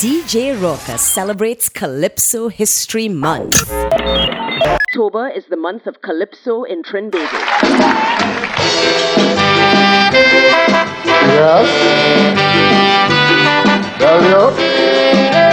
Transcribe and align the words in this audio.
DJ 0.00 0.56
Rocker 0.62 0.96
celebrates 0.96 1.68
Calypso 1.68 2.48
History 2.48 3.06
Month. 3.06 3.70
October 3.70 5.28
is 5.28 5.44
the 5.50 5.58
month 5.58 5.86
of 5.86 6.00
Calypso 6.00 6.62
in 6.64 6.82
Trinidad. 6.82 7.20
Yes. 11.04 11.68
Tell 13.98 15.49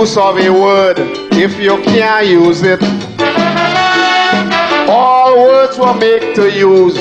use 0.00 0.16
of 0.18 0.36
a 0.36 0.50
word 0.50 0.96
if 1.32 1.58
you 1.58 1.82
can't 1.82 2.26
use 2.26 2.60
it? 2.62 2.82
All 4.88 5.38
words 5.38 5.78
were 5.78 5.94
made 5.94 6.34
to 6.34 6.50
use 6.52 6.98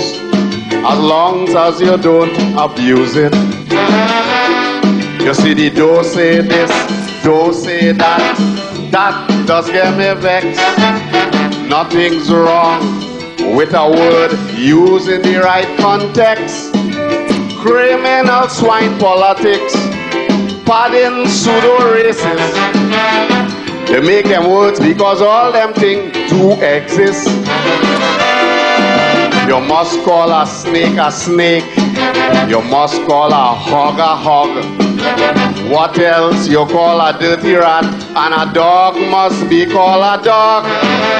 as 0.91 0.99
long 0.99 1.49
as 1.49 1.81
you 1.81 1.97
don't 1.97 2.35
abuse 2.57 3.15
it. 3.17 3.33
You 5.21 5.33
see 5.33 5.53
the 5.53 5.69
do 5.75 6.03
say 6.03 6.39
this, 6.39 6.71
do 7.23 7.51
say 7.51 7.91
that, 7.91 8.37
that 8.91 9.45
does 9.45 9.69
get 9.69 9.91
me 9.97 10.09
vexed. 10.21 10.61
Nothing's 11.67 12.31
wrong 12.31 12.81
with 13.57 13.73
a 13.73 13.89
word 13.89 14.31
used 14.57 15.09
in 15.09 15.21
the 15.21 15.39
right 15.39 15.67
context. 15.79 16.71
Criminal 17.59 18.47
swine 18.47 18.97
politics 18.99 19.75
padding 20.65 21.27
pseudo 21.27 21.77
racists. 21.93 22.84
They 23.87 24.01
make 24.01 24.25
them 24.25 24.49
words 24.49 24.79
because 24.79 25.21
all 25.21 25.51
them 25.51 25.73
things 25.73 26.11
do 26.29 26.53
exist. 26.61 27.27
You 29.47 29.61
must 29.61 30.03
call 30.03 30.31
a 30.31 30.45
snake 30.45 30.97
a 30.97 31.11
snake. 31.11 31.63
You 32.49 32.61
must 32.61 33.01
call 33.05 33.31
a 33.31 33.45
hog 33.67 33.99
a 33.99 34.15
hog. 34.15 34.51
What 35.71 35.97
else 35.99 36.47
you 36.47 36.65
call 36.65 36.99
a 36.99 37.17
dirty 37.19 37.53
rat? 37.53 37.85
And 38.15 38.33
a 38.33 38.53
dog 38.53 38.95
must 39.09 39.47
be 39.49 39.65
called 39.65 40.03
a 40.03 40.23
dog. 40.23 40.63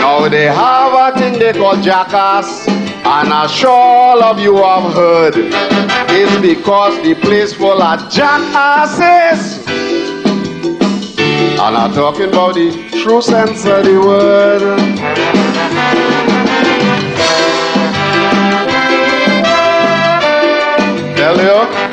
Now 0.01 0.27
they 0.27 0.45
have 0.45 0.93
a 0.93 1.17
thing 1.19 1.39
they 1.39 1.53
call 1.53 1.75
jackass. 1.81 2.67
And 2.67 3.31
I'm 3.31 3.47
sure 3.47 3.69
all 3.69 4.23
of 4.23 4.39
you 4.39 4.55
have 4.57 4.93
heard 4.93 5.33
it's 6.17 6.41
because 6.41 7.01
the 7.03 7.13
place 7.15 7.53
full 7.53 7.81
of 7.81 8.09
jackasses. 8.11 9.63
I'm 11.57 11.73
not 11.73 11.93
talking 11.93 12.29
about 12.29 12.55
the 12.55 12.69
true 13.03 13.21
sense 13.21 13.65
of 13.65 13.85
the 13.85 13.99
word. 13.99 14.61
Tell 21.17 21.37
you. 21.37 21.85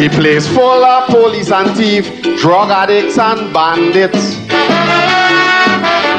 He 0.00 0.08
plays 0.08 0.46
full 0.48 0.84
of 0.84 1.08
police 1.08 1.50
and 1.50 1.76
thief, 1.76 2.06
drug 2.38 2.70
addicts 2.70 3.18
and 3.18 3.52
bandits, 3.52 4.38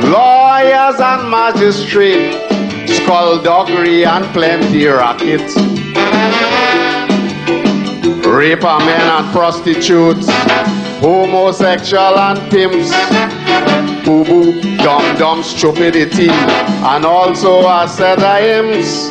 lawyers 0.04 1.00
and 1.00 1.30
magistrates, 1.30 2.36
skullduggery 2.98 4.04
and 4.06 4.26
plenty 4.34 4.86
rackets, 4.88 5.56
raper 8.38 8.78
men 8.86 9.02
and 9.02 9.34
prostitutes, 9.34 10.28
homosexual 11.02 12.20
and 12.20 12.40
pimps, 12.52 12.92
boo 14.06 14.24
boo, 14.24 14.62
dumb 14.78 15.18
dumb 15.18 15.42
stupidity, 15.42 16.30
and 16.30 17.04
also 17.04 17.68
a 17.68 17.88
set 17.88 18.20
of 18.20 18.40
hymns, 18.40 19.10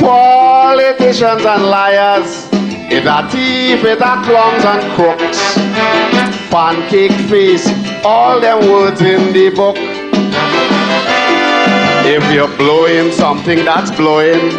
politicians 0.00 1.44
and 1.44 1.64
liars. 1.64 2.48
It 2.90 3.04
a 3.04 3.28
thief, 3.30 3.84
it 3.84 4.00
a 4.00 4.14
clowns 4.24 4.64
and 4.64 4.82
crooks. 4.96 5.40
Pancake 6.50 7.12
face, 7.28 7.66
all 8.04 8.40
them 8.40 8.60
words 8.70 9.02
in 9.02 9.34
the 9.34 9.50
book. 9.54 9.76
If 12.04 12.24
you're 12.32 12.56
blowing 12.56 13.12
something, 13.12 13.66
that's 13.66 13.90
blowing. 13.90 14.50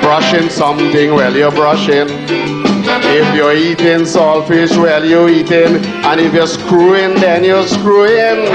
Brushing 0.00 0.48
something, 0.50 1.14
well, 1.14 1.34
you're 1.34 1.50
brushing. 1.50 2.55
If 3.04 3.34
you're 3.34 3.54
eating 3.54 4.04
saltfish, 4.06 4.76
well, 4.76 5.04
you're 5.04 5.28
eating. 5.28 5.84
And 6.04 6.20
if 6.20 6.32
you're 6.32 6.46
screwing, 6.46 7.14
then 7.20 7.44
you're 7.44 7.66
screwing. 7.66 8.46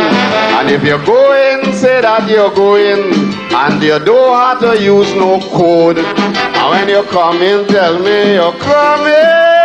And 0.58 0.70
if 0.70 0.84
you're 0.84 1.04
going, 1.06 1.74
say 1.74 2.02
that 2.02 2.30
you're 2.30 2.54
going. 2.54 3.14
And 3.54 3.82
you 3.84 4.00
don't 4.00 4.36
have 4.36 4.60
to 4.62 4.82
use 4.82 5.14
no 5.14 5.40
code. 5.40 6.00
And 6.00 6.70
when 6.72 6.90
you 6.90 7.04
come 7.12 7.42
in, 7.42 7.68
tell 7.68 8.00
me 8.00 8.34
you're 8.34 8.54
coming. 8.54 9.62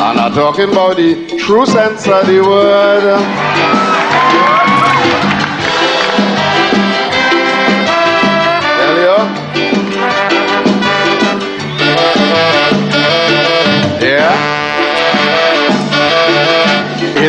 And 0.00 0.18
I'm 0.18 0.32
talking 0.32 0.70
about 0.70 0.96
the 0.96 1.26
true 1.38 1.66
sense 1.66 2.06
of 2.06 2.26
the 2.26 2.40
word. 2.40 3.87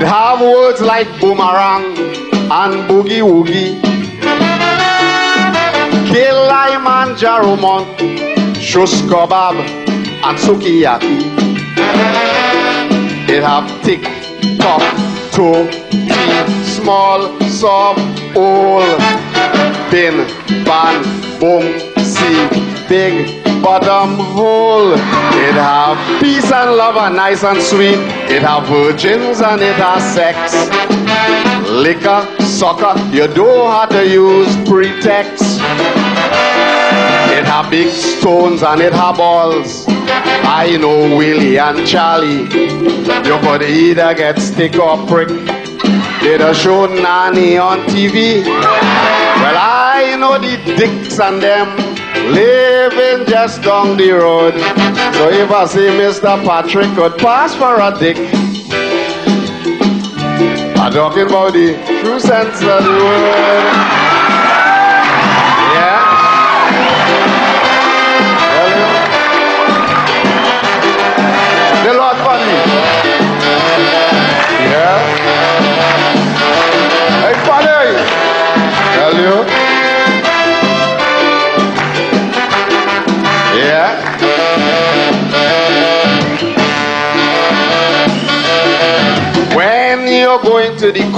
It 0.02 0.08
have 0.08 0.40
words 0.40 0.80
like 0.80 1.10
boomerang 1.20 1.84
and 2.58 2.74
boogie 2.88 3.20
woogie. 3.20 3.82
Kilimanjaro 6.08 7.58
Mount, 7.58 8.00
shush 8.56 8.96
kebab 9.12 9.60
and 10.24 10.38
sukiyaki. 10.40 11.18
It 13.28 13.44
have 13.44 13.68
tick, 13.84 14.04
tock, 14.58 14.86
toe, 15.34 15.70
small, 16.64 17.38
soft, 17.50 18.00
old, 18.38 19.00
bin, 19.92 20.16
ban, 20.64 21.04
boom, 21.42 21.66
see, 22.00 22.40
big, 22.88 23.49
bottom 23.62 24.16
hole. 24.16 24.94
It 24.94 25.54
have 25.54 26.22
peace 26.22 26.52
and 26.52 26.76
love 26.76 26.96
and 26.98 27.16
nice 27.16 27.44
and 27.44 27.62
sweet. 27.62 28.00
It 28.30 28.42
have 28.44 28.68
virgins 28.68 29.42
and 29.42 29.62
it 29.62 29.76
has 29.76 30.04
sex. 30.14 30.54
Liquor, 31.70 32.26
soccer, 32.44 33.00
you 33.14 33.28
don't 33.28 33.72
have 33.72 33.90
to 33.90 34.08
use 34.08 34.56
pretext. 34.68 35.60
It 37.32 37.46
have 37.46 37.70
big 37.70 37.90
stones 37.90 38.64
and 38.64 38.82
it 38.82 38.94
have 38.94 39.18
balls. 39.18 39.86
I 39.88 40.78
know 40.80 41.16
Willie 41.16 41.58
and 41.60 41.88
Charlie. 41.88 42.44
You 43.28 43.38
could 43.40 43.62
either 43.64 44.14
get 44.14 44.40
stick 44.40 44.78
or 44.78 44.98
prick. 45.08 45.30
They 46.22 46.38
don't 46.38 46.56
show 46.56 46.86
Nanny 46.86 47.58
on 47.58 47.80
TV. 47.88 48.44
Well, 48.46 49.56
I 49.58 50.16
know 50.20 50.38
the 50.38 50.58
dicks 50.76 51.20
and 51.20 51.42
them 51.42 51.99
living 52.30 53.26
just 53.28 53.62
down 53.62 53.98
the 53.98 54.12
road. 54.12 54.54
So 55.16 55.30
if 55.30 55.52
I 55.52 55.66
see 55.66 55.88
Mr. 56.00 56.44
Patrick 56.46 56.94
could 56.96 57.18
pass 57.18 57.56
for 57.56 57.80
a 57.80 57.98
dick, 57.98 58.18
I'm 60.78 60.94
talking 60.94 61.24
about 61.24 61.54
the 61.54 61.76
true 62.02 62.20
sense 62.20 62.62
of 62.62 62.84
the 62.84 62.90
word. 62.90 63.99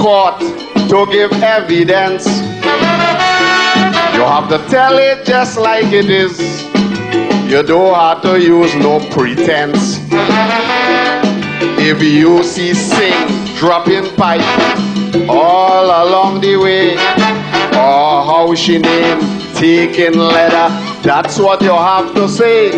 Court 0.02 0.40
to 0.90 1.06
give 1.12 1.32
evidence, 1.44 2.26
you 4.16 4.24
have 4.26 4.48
to 4.48 4.58
tell 4.68 4.98
it 4.98 5.24
just 5.24 5.56
like 5.56 5.92
it 5.92 6.10
is. 6.10 6.64
You 7.48 7.62
don't 7.62 7.94
have 7.94 8.20
to 8.22 8.40
use 8.40 8.74
no 8.74 8.98
pretense. 9.10 9.98
If 11.78 12.02
you 12.02 12.42
see 12.42 12.74
sing 12.74 13.14
dropping 13.56 14.10
pipe 14.16 14.42
all 15.28 15.84
along 15.84 16.40
the 16.40 16.56
way, 16.56 16.94
or 17.78 18.24
how 18.26 18.54
she 18.56 18.78
name 18.78 19.20
taking 19.54 20.18
leather. 20.18 20.68
That's 21.02 21.38
what 21.38 21.62
you 21.62 21.70
have 21.70 22.12
to 22.14 22.28
say. 22.28 22.70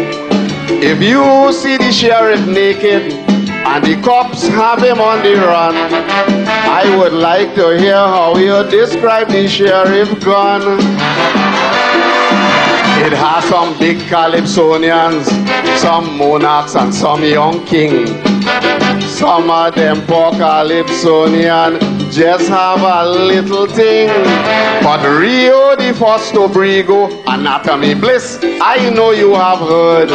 If 0.68 1.00
you 1.02 1.52
see 1.54 1.78
the 1.78 1.90
sheriff 1.90 2.46
naked 2.46 3.12
and 3.12 3.82
the 3.82 3.96
cops 4.02 4.46
have 4.48 4.82
him 4.82 5.00
on 5.00 5.22
the 5.22 5.36
run, 5.36 6.44
I 6.76 6.96
would 6.96 7.12
like 7.12 7.54
to 7.54 7.78
hear 7.78 7.94
how 7.94 8.36
you 8.36 8.68
describe 8.68 9.28
the 9.28 9.46
sheriff 9.46 10.10
gun. 10.24 10.62
It 13.06 13.12
has 13.12 13.44
some 13.44 13.78
big 13.78 13.98
Calypsonians, 14.10 15.26
some 15.78 16.18
monarchs 16.18 16.74
and 16.74 16.92
some 16.92 17.22
young 17.22 17.64
king. 17.64 18.06
Some 19.02 19.50
of 19.50 19.76
them 19.76 20.04
poor 20.08 20.32
Calypsonian 20.32 21.78
just 22.10 22.48
have 22.48 22.82
a 22.82 23.08
little 23.08 23.68
thing. 23.68 24.08
But 24.82 25.00
Rio 25.06 25.76
de 25.76 25.92
Fosto 25.92 26.48
Brigo, 26.48 27.22
Anatomy 27.28 27.94
Bliss, 27.94 28.40
I 28.60 28.90
know 28.90 29.12
you 29.12 29.32
have 29.34 29.60
heard. 29.60 30.10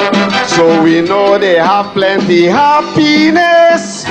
So 0.50 0.84
we 0.84 1.00
know 1.00 1.38
they 1.38 1.56
have 1.56 1.94
plenty 1.94 2.48
happiness. 2.48 4.04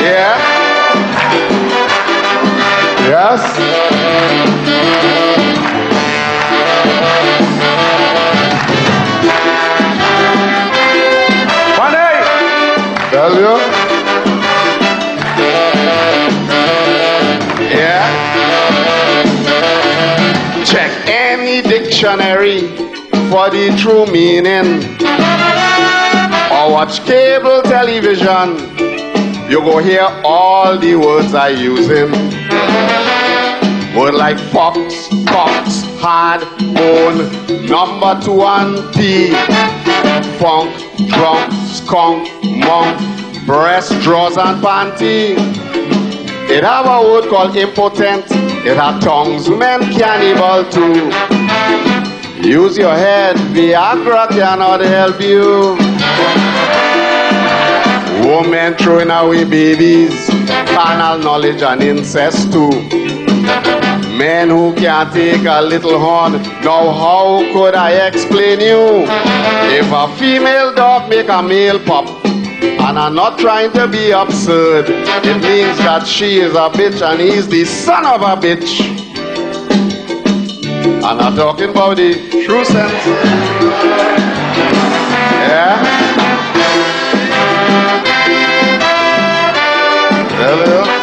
Yeah. 0.00 0.38
Yes. 3.08 3.81
Dictionary 22.02 22.62
for 23.30 23.48
the 23.48 23.72
true 23.78 24.04
meaning. 24.06 24.82
Or 26.50 26.72
watch 26.72 27.04
cable 27.04 27.62
television. 27.62 28.58
You 29.48 29.60
go 29.60 29.78
hear 29.78 30.08
all 30.24 30.76
the 30.78 30.96
words 30.96 31.32
I 31.32 31.50
using. 31.50 32.10
Word 33.96 34.14
like 34.14 34.38
fox, 34.50 35.06
cox, 35.28 35.84
hard, 36.00 36.40
bone, 36.74 37.18
number 37.68 38.20
two 38.20 38.42
and 38.42 38.94
P, 38.94 39.30
funk, 40.40 40.74
drunk, 41.08 41.52
skunk, 41.68 42.28
monk, 42.66 43.46
breast, 43.46 43.92
drawers 44.00 44.36
and 44.38 44.60
panty. 44.60 45.36
It 46.50 46.64
have 46.64 46.86
a 46.86 47.00
word 47.00 47.30
called 47.30 47.54
impotent. 47.54 48.24
It 48.66 48.76
have 48.76 49.00
tongues, 49.00 49.48
men 49.48 49.82
cannibal 49.92 50.68
too. 50.70 51.41
Use 52.42 52.76
your 52.76 52.94
head, 52.94 53.36
Viagra 53.54 54.28
cannot 54.28 54.80
help 54.80 55.20
you. 55.20 55.76
Women 58.26 58.74
throwing 58.74 59.10
away 59.10 59.44
babies, 59.44 60.28
carnal 60.74 61.18
knowledge 61.18 61.62
and 61.62 61.80
incest 61.82 62.52
too. 62.52 62.70
Men 64.18 64.50
who 64.50 64.74
can't 64.74 65.12
take 65.12 65.44
a 65.46 65.62
little 65.62 66.00
horn. 66.00 66.32
Now 66.64 66.90
how 66.90 67.42
could 67.52 67.76
I 67.76 68.08
explain 68.08 68.58
you? 68.58 69.04
If 69.78 69.92
a 69.92 70.12
female 70.18 70.74
dog 70.74 71.08
make 71.08 71.28
a 71.28 71.42
male 71.44 71.78
pup, 71.78 72.08
and 72.26 72.98
I'm 72.98 73.14
not 73.14 73.38
trying 73.38 73.70
to 73.74 73.86
be 73.86 74.10
absurd, 74.10 74.86
it 74.88 75.36
means 75.42 75.78
that 75.78 76.08
she 76.08 76.40
is 76.40 76.54
a 76.54 76.68
bitch 76.70 77.02
and 77.08 77.20
he's 77.20 77.46
the 77.46 77.64
son 77.64 78.04
of 78.04 78.22
a 78.22 78.36
bitch. 78.36 79.01
I'm 80.84 81.16
not 81.16 81.36
talking 81.36 81.70
about 81.70 81.96
the 81.96 82.14
true 82.44 82.64
sense. 82.64 83.06
Yeah? 85.42 85.84
Hello? 90.38 91.02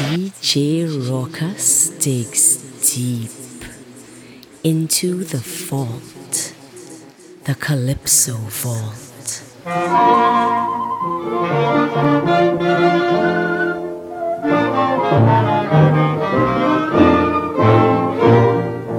DJ 0.00 0.86
Rawkus 0.86 1.98
digs 2.00 2.56
deep 2.94 3.30
into 4.64 5.24
the 5.24 5.38
vault, 5.38 6.54
the 7.44 7.54
Calypso 7.54 8.36
Vault. 8.36 9.42
Thank 15.10 15.42
you. 15.42 15.47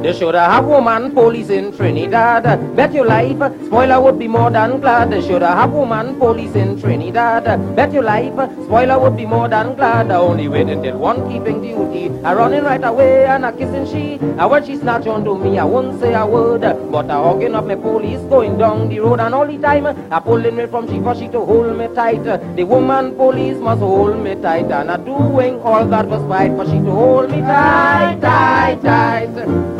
They 0.09 0.17
should 0.17 0.33
have 0.33 0.65
woman 0.65 1.11
police 1.11 1.51
in 1.51 1.71
Trinidad. 1.71 2.43
Bet 2.75 2.95
your 2.95 3.05
life, 3.05 3.37
spoiler 3.67 4.01
would 4.01 4.17
be 4.17 4.27
more 4.27 4.49
than 4.49 4.79
glad. 4.79 5.11
They 5.11 5.21
should 5.21 5.43
have 5.43 5.71
woman 5.71 6.17
police 6.17 6.55
in 6.55 6.81
Trinidad. 6.81 7.45
Bet 7.75 7.93
your 7.93 8.01
life, 8.01 8.33
spoiler 8.63 8.97
would 8.97 9.15
be 9.15 9.27
more 9.27 9.47
than 9.47 9.75
glad. 9.75 10.09
I 10.09 10.15
only 10.15 10.47
waiting 10.47 10.81
till 10.81 10.97
one 10.97 11.29
keeping 11.29 11.61
duty. 11.61 12.09
I 12.25 12.33
running 12.33 12.63
right 12.63 12.83
away 12.83 13.27
and 13.27 13.45
a 13.45 13.51
kissing 13.51 13.85
she. 13.85 14.13
And 14.19 14.49
when 14.49 14.65
she 14.65 14.77
snatch 14.77 15.05
onto 15.05 15.37
me, 15.37 15.59
I 15.59 15.63
won't 15.63 15.99
say 16.01 16.15
a 16.15 16.25
word. 16.25 16.61
But 16.61 17.11
I 17.11 17.21
hugging 17.21 17.53
up 17.53 17.65
my 17.65 17.75
police 17.75 18.19
going 18.21 18.57
down 18.57 18.89
the 18.89 19.01
road. 19.01 19.19
And 19.19 19.35
all 19.35 19.45
the 19.45 19.59
time, 19.59 19.85
I 19.85 20.19
pulling 20.19 20.55
me 20.55 20.65
from 20.65 20.89
she 20.89 20.99
for 21.01 21.13
she 21.13 21.27
to 21.27 21.39
hold 21.39 21.77
me 21.77 21.87
tight. 21.93 22.23
The 22.23 22.63
woman 22.63 23.15
police 23.15 23.57
must 23.57 23.81
hold 23.81 24.17
me 24.23 24.33
tight. 24.41 24.71
And 24.71 24.89
I 24.89 24.97
doing 24.97 25.59
all 25.61 25.85
that 25.85 26.07
was 26.07 26.23
right 26.23 26.49
for 26.49 26.65
she 26.65 26.79
to 26.79 26.91
hold 26.91 27.29
me 27.29 27.41
tight, 27.41 28.17
tight, 28.19 28.81
tight. 28.81 29.78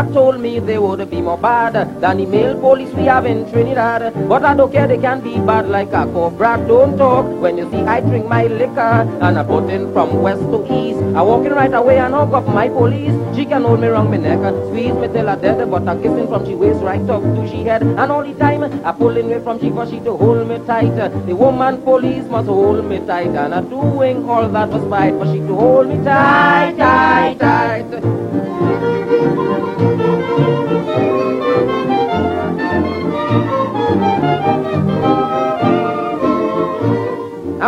Told 0.00 0.40
me 0.40 0.58
they 0.58 0.78
would 0.78 1.08
be 1.10 1.20
more 1.20 1.38
bad 1.38 1.74
than 2.00 2.18
the 2.18 2.26
male 2.26 2.58
police 2.58 2.92
we 2.94 3.04
have 3.04 3.26
in 3.26 3.48
Trinidad. 3.50 4.12
But 4.28 4.44
I 4.44 4.54
don't 4.54 4.72
care, 4.72 4.88
they 4.88 4.98
can 4.98 5.20
be 5.20 5.38
bad 5.38 5.68
like 5.68 5.92
a 5.92 6.04
cobra. 6.06 6.56
Don't 6.66 6.98
talk 6.98 7.26
when 7.40 7.58
you 7.58 7.70
see 7.70 7.82
I 7.82 8.00
drink 8.00 8.26
my 8.26 8.46
liquor 8.46 9.06
and 9.20 9.38
I 9.38 9.44
put 9.44 9.70
in 9.70 9.92
from 9.92 10.20
west 10.20 10.40
to 10.40 10.66
east. 10.72 10.98
I 11.14 11.22
walking 11.22 11.52
right 11.52 11.72
away 11.72 11.98
and 11.98 12.12
hug 12.12 12.34
up 12.34 12.48
my 12.48 12.68
police. 12.68 13.12
She 13.36 13.44
can 13.44 13.62
hold 13.62 13.80
me 13.80 13.88
round 13.88 14.10
my 14.10 14.16
neck, 14.16 14.40
squeeze 14.66 14.94
me 14.94 15.08
till 15.08 15.28
I 15.28 15.36
dead, 15.36 15.70
but 15.70 15.86
I 15.86 15.96
kissing 15.96 16.26
from 16.26 16.44
she 16.44 16.54
waist 16.54 16.80
right 16.80 17.08
up 17.08 17.22
to 17.22 17.48
she 17.48 17.62
head. 17.62 17.82
And 17.82 18.10
all 18.10 18.24
the 18.24 18.34
time 18.34 18.64
I 18.64 18.92
pulling 18.92 19.28
me 19.28 19.38
from 19.40 19.60
she 19.60 19.70
for 19.70 19.86
she 19.86 20.00
to 20.00 20.16
hold 20.16 20.48
me 20.48 20.58
tight. 20.66 20.96
The 21.26 21.34
woman 21.34 21.82
police 21.82 22.24
must 22.24 22.48
hold 22.48 22.84
me 22.84 22.98
tight, 23.06 23.28
and 23.28 23.54
I 23.54 23.60
doing 23.60 24.28
all 24.28 24.48
that 24.48 24.70
was 24.70 24.82
right 24.82 25.12
for 25.12 25.32
she 25.32 25.38
to 25.38 25.54
hold 25.54 25.88
me 25.88 26.04
tight, 26.04 26.74
tight, 26.76 27.38
tight. 27.38 29.49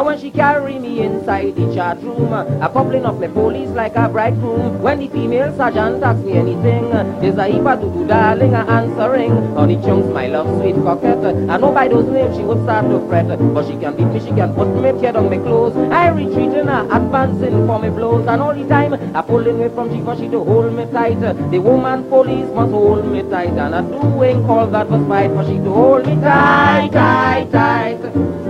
And 0.02 0.08
when 0.08 0.18
she 0.18 0.32
carry 0.32 0.80
me 0.80 0.98
inside 1.02 1.54
the 1.54 1.72
chat 1.72 2.02
room, 2.02 2.32
a 2.32 2.68
coupling 2.72 3.06
of 3.06 3.20
my 3.20 3.28
police 3.28 3.68
like 3.68 3.94
a 3.94 4.08
bridegroom. 4.08 4.82
When 4.82 4.98
the 4.98 5.06
female 5.06 5.56
sergeant 5.56 6.02
asks 6.02 6.24
me 6.24 6.32
anything, 6.32 6.86
is 7.22 7.38
a 7.38 7.46
heap 7.46 7.62
to 7.62 7.88
do 7.94 8.04
darling, 8.08 8.52
a 8.52 8.66
answering. 8.66 9.30
Honey 9.54 9.76
chunks, 9.76 10.08
my 10.08 10.26
love, 10.26 10.48
sweet 10.58 10.74
coquette. 10.74 11.48
I 11.48 11.56
know 11.56 11.70
by 11.70 11.86
those 11.86 12.06
names 12.06 12.36
she 12.36 12.42
would 12.42 12.64
start 12.64 12.86
to 12.86 12.98
fret, 13.06 13.28
but 13.54 13.64
she 13.64 13.76
can 13.78 13.94
beat 13.94 14.06
me, 14.06 14.18
she 14.18 14.34
can 14.34 14.52
put 14.56 14.74
me, 14.74 14.90
tear 15.00 15.16
on 15.16 15.30
my 15.30 15.36
clothes. 15.36 15.76
I 15.92 16.08
retreating, 16.08 16.66
her, 16.66 16.82
advancing 16.90 17.64
for 17.68 17.78
me 17.78 17.90
blows, 17.90 18.26
and 18.26 18.42
all 18.42 18.54
the 18.54 18.66
time 18.66 18.94
I 19.14 19.22
pulling 19.22 19.60
me 19.60 19.68
from 19.68 19.94
she 19.94 20.02
for 20.02 20.16
she 20.16 20.28
to 20.30 20.42
hold 20.42 20.72
me 20.72 20.84
tight. 20.86 21.20
The 21.20 21.60
woman 21.60 22.08
police 22.08 22.50
must 22.52 22.72
hold 22.72 23.06
me 23.06 23.22
tight, 23.30 23.50
and 23.50 23.72
I 23.72 23.82
doing 23.82 24.44
all 24.50 24.66
that 24.66 24.90
was 24.90 25.02
right 25.02 25.30
for 25.30 25.44
she 25.44 25.58
to 25.58 25.72
hold 25.72 26.06
me 26.08 26.16
tight, 26.16 26.90
tight, 26.90 27.52
tight. 27.52 28.41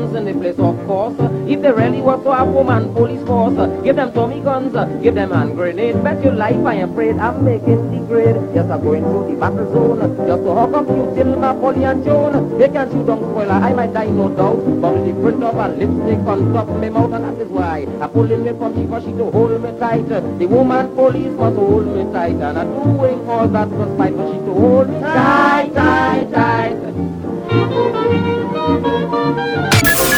Nuisance 0.00 0.16
in 0.16 0.24
the 0.24 0.32
place, 0.32 0.58
of 0.58 0.86
course. 0.86 1.14
If 1.46 1.60
they 1.62 1.72
really 1.72 2.00
was 2.00 2.22
to 2.24 2.32
have 2.32 2.48
woman 2.48 2.92
police 2.94 3.22
force. 3.26 3.54
Give 3.84 3.96
them 3.96 4.12
Tommy 4.12 4.40
guns, 4.40 4.72
give 5.02 5.14
them 5.14 5.30
hand 5.30 5.56
grenades. 5.56 5.98
Bet 5.98 6.24
your 6.24 6.32
life 6.32 6.64
I 6.64 6.74
am 6.74 6.90
afraid 6.92 7.18
I'm 7.18 7.44
making 7.44 7.90
the 7.90 8.00
grade. 8.06 8.36
Yes, 8.54 8.70
I'm 8.70 8.82
going 8.82 9.02
through 9.02 9.30
the 9.30 9.36
battle 9.38 9.70
zone. 9.72 10.00
Just 10.26 10.42
to 10.42 10.54
hook 10.54 10.74
up 10.74 10.88
you 10.88 11.12
till 11.14 11.36
my 11.36 11.52
Polly 11.52 11.84
and 11.84 12.04
Joan. 12.04 12.58
They 12.58 12.68
can 12.68 12.90
shoot 12.90 13.06
down 13.06 13.18
spoiler, 13.18 13.52
I 13.52 13.72
might 13.74 13.92
die 13.92 14.06
no 14.06 14.28
doubt. 14.28 14.80
But 14.80 15.04
the 15.04 15.12
print 15.20 15.44
of 15.44 15.56
a 15.56 15.68
lipstick 15.68 16.26
on 16.26 16.52
top 16.54 16.68
of 16.68 16.80
my 16.80 16.88
mouth, 16.88 17.12
and 17.12 17.24
that 17.24 17.38
is 17.44 17.48
why 17.48 17.86
I 18.00 18.06
pull 18.06 18.30
in 18.30 18.44
me 18.44 18.50
from 18.56 18.88
for 18.88 19.00
she 19.00 19.12
to 19.12 19.30
hold 19.30 19.62
me 19.62 19.78
tight. 19.78 20.08
The 20.08 20.46
woman 20.46 20.94
police 20.94 21.32
must 21.32 21.56
hold 21.56 21.86
me 21.86 22.10
tight. 22.12 22.40
And 22.40 22.58
I'm 22.58 22.72
doing 22.72 23.28
all 23.28 23.48
that 23.48 23.68
was 23.68 23.98
fight 23.98 24.14
for 24.14 24.32
she 24.32 24.38
to 24.38 24.52
hold 24.54 24.88
me 24.88 25.00
tight, 25.00 25.74
tight, 25.74 26.32
tight. 26.32 26.90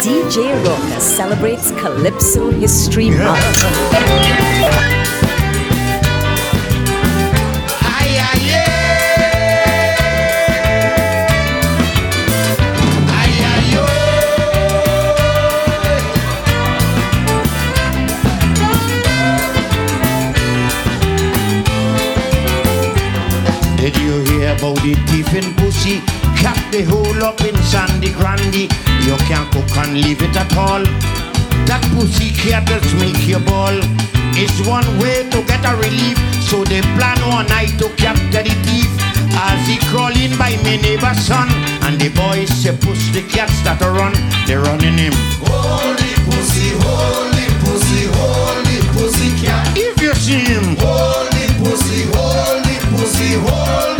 DJ 0.03 0.53
Roca 0.67 1.01
celebrates 1.01 1.71
Calypso 1.81 2.51
History 2.51 3.11
Month. 3.11 3.63
Did 23.77 23.97
you 23.99 24.21
hear 24.25 24.53
about 24.57 24.75
the 24.83 24.95
thief 25.07 25.33
in 25.33 25.55
pussy? 25.55 26.22
Cap 26.43 26.59
the 26.73 26.83
hole 26.83 27.23
up 27.23 27.41
in 27.43 27.55
Sandy 27.63 28.11
Grandy. 28.19 28.67
You 29.07 29.15
can't 29.31 29.47
cook 29.55 29.71
and 29.79 29.95
leave 29.95 30.21
it 30.23 30.35
at 30.35 30.51
all. 30.59 30.83
That 31.71 31.79
pussy 31.95 32.35
cat 32.35 32.67
just 32.67 32.91
make 32.99 33.23
you 33.31 33.39
ball. 33.39 33.79
It's 34.35 34.59
one 34.67 34.83
way 34.99 35.23
to 35.31 35.39
get 35.47 35.63
a 35.63 35.79
relief. 35.79 36.19
So 36.43 36.65
they 36.65 36.83
plan 36.99 37.15
one 37.31 37.47
night 37.47 37.79
to 37.79 37.87
capture 37.95 38.43
the 38.43 38.55
thief. 38.67 38.91
As 39.39 39.63
he 39.71 39.79
crawl 39.87 40.11
in 40.19 40.35
by 40.35 40.59
my 40.67 40.83
neighbor's 40.83 41.23
son. 41.23 41.47
And 41.87 41.95
the 42.03 42.11
boys 42.11 42.51
say 42.51 42.75
push 42.75 43.15
the 43.15 43.23
cat 43.23 43.47
that 43.63 43.79
are 43.79 43.95
run. 43.95 44.11
They 44.51 44.59
running 44.59 44.99
him. 44.99 45.15
Holy 45.47 46.11
pussy, 46.27 46.75
holy 46.83 47.47
pussy, 47.63 48.11
holy 48.19 48.79
pussy 48.99 49.31
cat. 49.39 49.71
If 49.79 50.03
you 50.03 50.13
see 50.19 50.43
him, 50.43 50.75
Holy 50.83 51.47
pussy, 51.63 52.11
holy 52.11 52.77
pussy, 52.91 53.39
holy 53.47 53.92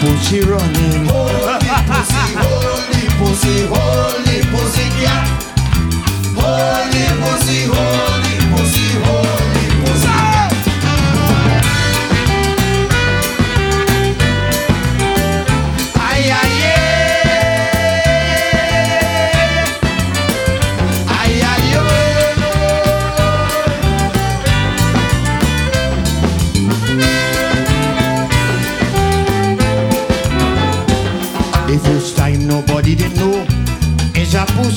pussy 0.00 0.40
running. 0.40 1.06
Holy 1.06 1.58
pussy, 1.88 2.34
holy 2.42 3.02
pussy, 3.18 3.66
holy 3.66 4.38
pussy 4.52 4.86
cat. 5.00 5.26
Holy 6.36 7.04
pussy, 7.22 7.64
holy 7.66 8.15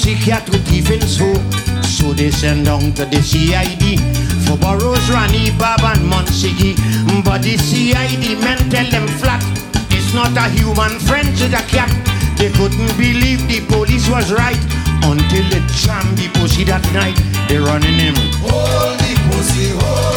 with 0.06 0.72
even 0.72 1.02
so. 1.02 1.34
So 1.84 2.14
they 2.14 2.32
send 2.32 2.66
down 2.66 2.94
to 2.94 3.06
the 3.06 3.22
CID 3.22 4.00
for 4.48 4.58
Burroughs, 4.58 5.10
Rani, 5.10 5.52
Bab 5.58 5.82
and 5.82 6.10
Monsigi. 6.10 6.76
But 7.24 7.42
the 7.42 7.58
CID 7.58 8.40
men 8.40 8.58
tell 8.70 8.90
them 8.90 9.08
flat, 9.20 9.44
it's 9.92 10.14
not 10.14 10.36
a 10.38 10.48
human 10.50 11.00
friend 11.00 11.28
to 11.40 11.48
the 11.50 11.64
cat. 11.68 11.92
They 12.38 12.50
couldn't 12.52 12.96
believe 12.98 13.46
the 13.48 13.60
police 13.68 14.10
was 14.10 14.32
right 14.32 14.62
until 15.04 15.44
the 15.50 16.30
pussy 16.34 16.64
that 16.64 16.84
night. 16.94 17.18
They 17.50 17.58
running 17.58 18.00
him. 18.00 18.16
Holy 18.40 19.16
pussy, 19.28 19.72
holy 19.76 20.09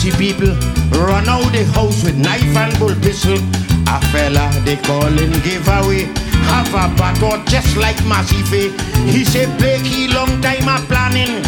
see 0.00 0.10
people 0.16 0.56
run 0.96 1.28
out 1.28 1.44
the 1.52 1.62
house 1.76 2.02
with 2.02 2.16
knife 2.16 2.56
and 2.56 2.72
bull 2.78 2.94
pistol, 3.04 3.36
a 3.86 4.00
fella 4.08 4.48
they 4.64 4.76
call 4.76 5.12
him 5.12 5.32
giveaway. 5.44 6.08
Have 6.48 6.72
a 6.72 6.88
battle 6.96 7.36
just 7.44 7.76
like 7.76 8.00
Massive. 8.08 8.72
He 9.12 9.24
say, 9.24 9.44
Blakey, 9.58 10.08
long 10.08 10.40
time 10.40 10.68
a 10.72 10.80
planning. 10.88 11.44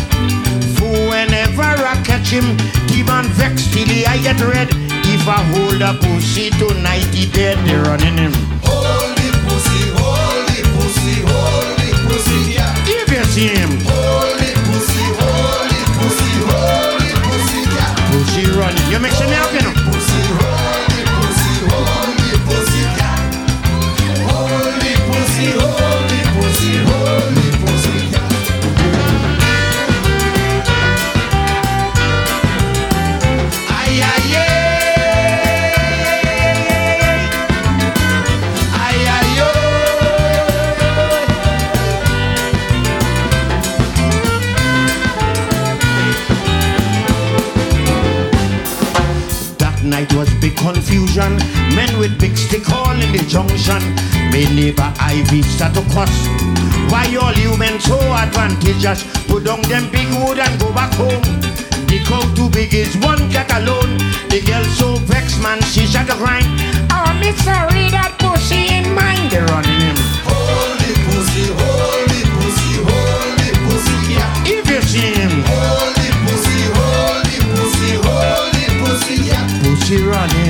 For 0.77 0.93
whenever 1.09 1.65
I 1.65 1.97
catch 2.05 2.29
him, 2.29 2.45
the 2.93 3.03
man 3.07 3.25
vex 3.41 3.73
till 3.73 3.89
the 3.89 4.05
eye 4.07 4.21
get 4.21 4.41
red. 4.43 4.69
If 5.09 5.27
I 5.27 5.41
hold 5.53 5.81
a 5.81 5.97
pussy 5.97 6.51
tonight, 6.51 7.09
he 7.15 7.31
dead, 7.33 7.57
they 7.67 7.77
running 7.77 8.19
him. 8.19 8.33
Holy 8.61 9.33
pussy, 9.49 9.81
holy 9.97 10.61
pussy, 10.77 11.25
holy 11.25 11.91
pussy 12.05 12.55
cat. 12.55 12.77
If 12.85 13.09
you 13.09 13.25
see 13.33 13.49
him, 13.49 14.02
pussy 18.93 19.01
running. 19.01 19.01
You 19.01 19.01
mix 19.01 19.21
me 19.21 19.35
up, 19.37 19.82
with 52.53 52.65
call 52.65 52.93
in 52.93 53.13
the 53.13 53.25
junction. 53.29 53.81
My 54.31 54.45
neighbor 54.53 54.93
Ivy 55.01 55.43
start 55.43 55.75
to 55.75 55.83
cross. 55.93 56.13
Why 56.91 57.09
all 57.17 57.33
you 57.35 57.57
men 57.57 57.81
so 57.81 57.99
advantageous? 57.99 59.05
Put 59.27 59.45
down 59.45 59.63
them 59.63 59.91
big 59.91 60.09
wood 60.21 60.39
and 60.39 60.61
go 60.61 60.73
back 60.73 60.93
home. 60.95 61.23
The 61.89 62.01
cow 62.05 62.23
too 62.35 62.49
big 62.51 62.75
is 62.75 62.97
one 62.99 63.31
cat 63.31 63.51
alone. 63.53 63.97
The 64.29 64.43
girl 64.45 64.65
so 64.77 64.97
vexed, 65.09 65.41
man, 65.43 65.61
she 65.63 65.87
shut 65.87 66.09
a 66.09 66.17
grind. 66.17 66.47
Oh, 66.93 67.13
me 67.21 67.33
sorry 67.45 67.89
that 67.93 68.17
pussy 68.19 68.69
in 68.69 68.93
mine. 68.95 69.29
They're 69.29 69.47
running 69.49 69.81
him. 69.81 69.97
Holy 70.29 70.93
pussy, 71.09 71.53
holy 71.53 72.23
pussy, 72.37 72.73
holy 72.85 73.51
pussy 73.65 73.97
cat. 74.09 74.29
If 74.45 74.69
you 74.69 74.81
see 74.83 75.13
him, 75.17 75.33
Holy 75.49 76.09
pussy, 76.25 76.61
holy 76.77 77.37
pussy, 77.53 77.93
holy 78.05 78.65
pussy 78.81 79.17
yeah. 79.29 79.45
pussy 79.61 80.03
running. 80.05 80.42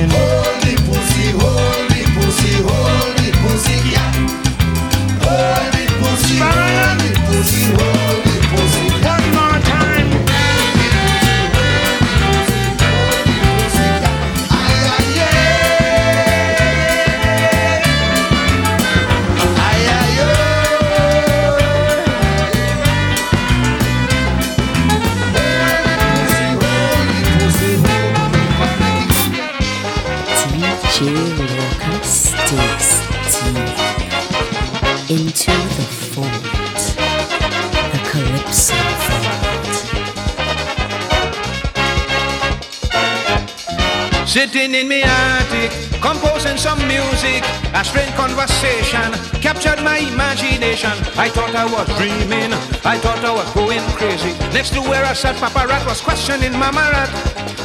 Sitting 44.43 44.75
in 44.75 44.89
me 44.89 45.01
attic, 45.01 45.71
composing 46.01 46.57
some 46.57 46.77
music, 46.85 47.39
a 47.73 47.81
strange 47.81 48.11
conversation 48.11 49.07
captured 49.39 49.79
my 49.81 49.99
imagination. 49.99 50.91
I 51.15 51.29
thought 51.29 51.55
I 51.55 51.63
was 51.63 51.87
dreaming, 51.95 52.51
I 52.83 52.99
thought 52.99 53.23
I 53.23 53.31
was 53.31 53.49
going 53.53 53.79
crazy. 53.95 54.35
Next 54.51 54.71
to 54.73 54.81
where 54.81 55.05
I 55.05 55.13
sat, 55.13 55.37
Papa 55.37 55.65
Rat 55.65 55.85
was 55.85 56.01
questioning 56.01 56.51
Mama 56.59 56.91
Rat. 56.91 57.07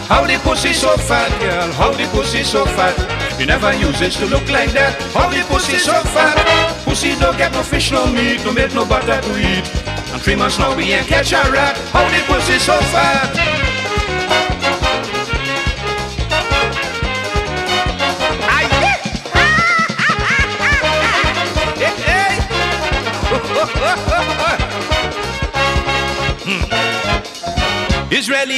How 0.07 0.25
the 0.25 0.39
pussy 0.39 0.73
so 0.73 0.97
fat, 0.97 1.35
girl? 1.43 1.67
How 1.73 1.91
the 1.91 2.07
pussy 2.15 2.45
so 2.45 2.65
fat? 2.65 2.95
You 3.41 3.47
never 3.47 3.75
use 3.75 4.01
it 4.01 4.13
to 4.23 4.27
look 4.27 4.49
like 4.49 4.71
that. 4.71 4.95
How 5.11 5.29
the 5.29 5.43
pussy 5.51 5.79
so 5.79 5.99
fat? 6.15 6.39
Pussy 6.85 7.19
don't 7.19 7.37
get 7.37 7.51
no 7.51 7.65
fish, 7.65 7.91
no 7.91 8.07
meat, 8.07 8.45
no 8.45 8.53
milk, 8.53 8.73
no 8.73 8.87
butter 8.87 9.21
to 9.21 9.33
eat. 9.35 9.67
And 10.15 10.23
three 10.23 10.37
months 10.37 10.61
now 10.61 10.77
we 10.77 10.93
ain't 10.93 11.09
catch 11.09 11.33
a 11.33 11.43
rat. 11.51 11.77
How 11.91 12.07
the 12.07 12.23
pussy 12.31 12.61
so 12.61 12.79
fat? 12.95 13.68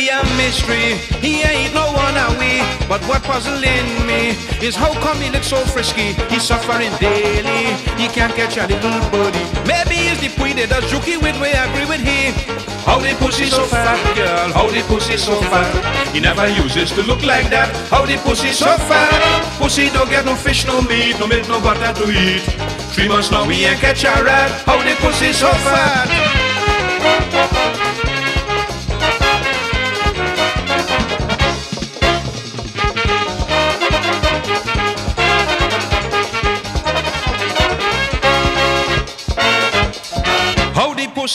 A 0.08 0.22
mystery. 0.36 0.96
He 1.20 1.42
ain't 1.42 1.74
no 1.74 1.92
one 1.92 2.16
are 2.16 2.34
we, 2.38 2.62
But 2.88 3.02
what 3.04 3.22
puzzling 3.22 3.88
me 4.06 4.34
is 4.66 4.74
how 4.74 4.92
come 5.04 5.18
he 5.20 5.30
looks 5.30 5.48
so 5.48 5.64
frisky? 5.66 6.14
He's 6.32 6.44
suffering 6.44 6.92
daily. 6.98 7.74
He 8.00 8.08
can't 8.08 8.34
catch 8.34 8.56
a 8.56 8.66
little 8.66 9.00
body. 9.10 9.44
Maybe 9.66 9.90
point 10.40 10.56
that 10.56 10.70
does 10.72 10.88
jukey 10.88 11.20
with 11.20 11.36
me. 11.36 11.52
Agree 11.52 11.84
with 11.84 12.00
him. 12.00 12.32
How 12.88 12.98
the 12.98 13.12
pussy 13.20 13.44
so 13.44 13.64
fat, 13.68 14.00
girl? 14.16 14.48
How 14.56 14.66
the 14.72 14.80
pussy 14.88 15.16
so 15.16 15.36
fat? 15.52 15.68
He 16.14 16.20
never 16.20 16.48
uses 16.48 16.90
to 16.96 17.02
look 17.02 17.22
like 17.22 17.50
that. 17.50 17.68
How 17.92 18.06
the 18.06 18.16
pussy 18.24 18.52
so 18.52 18.72
fat? 18.88 19.12
Pussy 19.60 19.90
don't 19.90 20.08
get 20.08 20.24
no 20.24 20.34
fish, 20.34 20.66
no 20.66 20.80
meat, 20.80 21.20
no 21.20 21.26
milk, 21.26 21.46
no 21.48 21.60
butter 21.60 21.92
to 22.00 22.06
eat. 22.10 22.40
Three 22.96 23.08
months 23.08 23.30
now 23.30 23.46
we 23.46 23.64
ain't 23.66 23.80
catch 23.80 24.04
a 24.04 24.16
rat. 24.24 24.50
How 24.64 24.80
the 24.80 24.96
pussy 25.04 25.32
so 25.32 25.50
fat? 25.68 26.08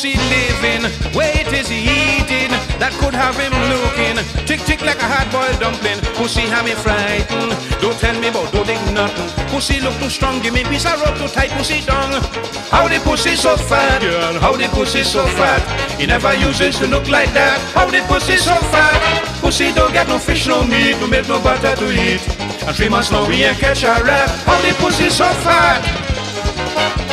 Pussy 0.06 0.18
living? 0.30 0.84
Wait 1.16 1.48
is 1.54 1.68
he 1.68 1.82
eating? 1.82 2.52
That 2.78 2.94
could 3.00 3.14
have 3.14 3.38
him 3.38 3.54
looking 3.72 4.18
tick 4.46 4.60
tick 4.62 4.82
like 4.82 5.02
a 5.02 5.08
hard 5.08 5.32
boiled 5.32 5.60
dumpling. 5.60 6.00
Pussy 6.16 6.42
have 6.42 6.66
me 6.66 6.74
frightened. 6.74 7.54
Don't 7.82 7.98
tell 7.98 8.14
me 8.20 8.28
about 8.28 8.52
don't 8.52 8.66
think 8.66 8.82
nothing. 8.92 9.30
Pussy 9.50 9.80
look 9.82 9.96
too 9.98 10.10
strong, 10.10 10.42
give 10.42 10.54
me 10.54 10.64
piece 10.64 10.86
of 10.86 11.02
rope 11.02 11.18
to 11.18 11.28
tie 11.34 11.50
pussy 11.58 11.82
down. 11.82 12.22
How 12.70 12.88
the 12.88 13.00
pussy 13.00 13.36
so 13.36 13.58
fat, 13.58 14.02
girl? 14.02 14.40
How 14.40 14.54
the 14.56 14.68
pussy 14.70 15.04
so 15.04 15.26
fat? 15.38 15.62
He 16.00 16.06
never 16.06 16.34
uses 16.36 16.78
to 16.80 16.88
look 16.88 17.08
like 17.10 17.32
that. 17.34 17.58
How 17.74 17.90
the 17.90 18.02
pussy 18.08 18.38
so 18.38 18.56
fat? 18.70 19.02
Pussy 19.42 19.72
don't 19.74 19.94
get 19.94 20.08
no 20.08 20.20
fish, 20.20 20.48
no 20.48 20.64
meat, 20.64 20.98
no 21.00 21.08
milk, 21.08 21.28
no 21.28 21.42
butter 21.42 21.76
to 21.76 21.88
eat. 21.92 22.22
And 22.68 22.76
three 22.76 22.90
months 22.90 23.12
now 23.12 23.28
we 23.28 23.44
ain't 23.44 23.58
catch 23.58 23.84
a 23.84 24.04
rat. 24.04 24.30
How 24.46 24.60
the 24.62 24.74
pussy 24.78 25.10
so 25.10 25.26
fat? 25.42 27.05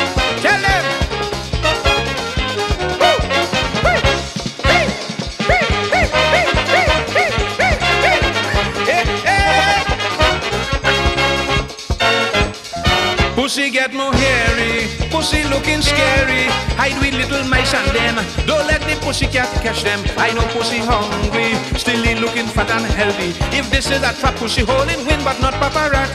Pussy 13.53 13.69
get 13.69 13.93
more 13.93 14.15
hairy, 14.15 14.89
pussy 15.11 15.45
looking 15.45 15.83
scary. 15.83 16.49
Hide 16.81 16.97
with 17.05 17.13
little 17.13 17.45
mice 17.53 17.75
and 17.75 17.85
them. 17.93 18.17
Don't 18.47 18.67
let 18.67 18.81
the 18.81 18.97
pussy 19.05 19.27
cat 19.27 19.53
catch 19.61 19.85
them. 19.85 20.01
I 20.17 20.33
know 20.33 20.41
pussy 20.57 20.79
hungry, 20.79 21.53
still 21.77 22.01
looking 22.17 22.47
fat 22.47 22.71
and 22.71 22.87
healthy. 22.97 23.37
If 23.53 23.69
this 23.69 23.91
is 23.91 24.01
a 24.01 24.17
trap, 24.17 24.37
pussy 24.37 24.65
holding 24.65 25.05
wind, 25.05 25.21
but 25.23 25.39
not 25.43 25.53
Papa 25.61 25.93
Rat. 25.93 26.09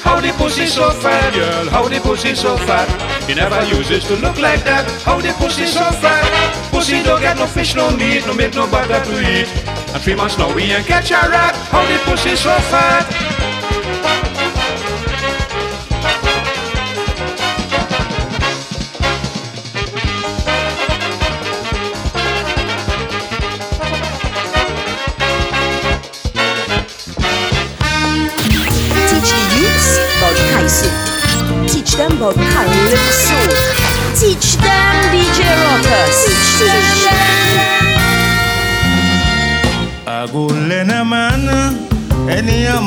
How 0.00 0.22
the 0.22 0.32
pussy 0.40 0.64
so 0.64 0.88
fat, 1.04 1.34
girl? 1.34 1.68
How 1.68 1.86
the 1.86 2.00
pussy 2.00 2.34
so 2.34 2.56
fat? 2.56 2.88
He 3.28 3.34
never 3.34 3.60
uses 3.64 4.04
to 4.08 4.16
look 4.16 4.38
like 4.38 4.64
that. 4.64 4.88
How 5.04 5.20
the 5.20 5.36
pussy 5.36 5.66
so 5.66 5.84
fat? 6.00 6.24
Pussy 6.72 7.02
don't 7.02 7.20
get 7.20 7.36
no 7.36 7.46
fish, 7.46 7.74
no 7.74 7.90
meat, 7.90 8.24
no 8.24 8.32
milk, 8.32 8.54
no 8.54 8.64
butter 8.70 9.04
to 9.04 9.14
eat. 9.20 9.52
And 9.92 10.00
three 10.00 10.14
months 10.14 10.38
now 10.38 10.48
we 10.54 10.62
ain't 10.72 10.86
catch 10.86 11.10
a 11.10 11.28
rat. 11.28 11.54
How 11.68 11.84
the 11.84 12.00
pussy 12.08 12.34
so 12.36 12.56
fat? 12.72 13.29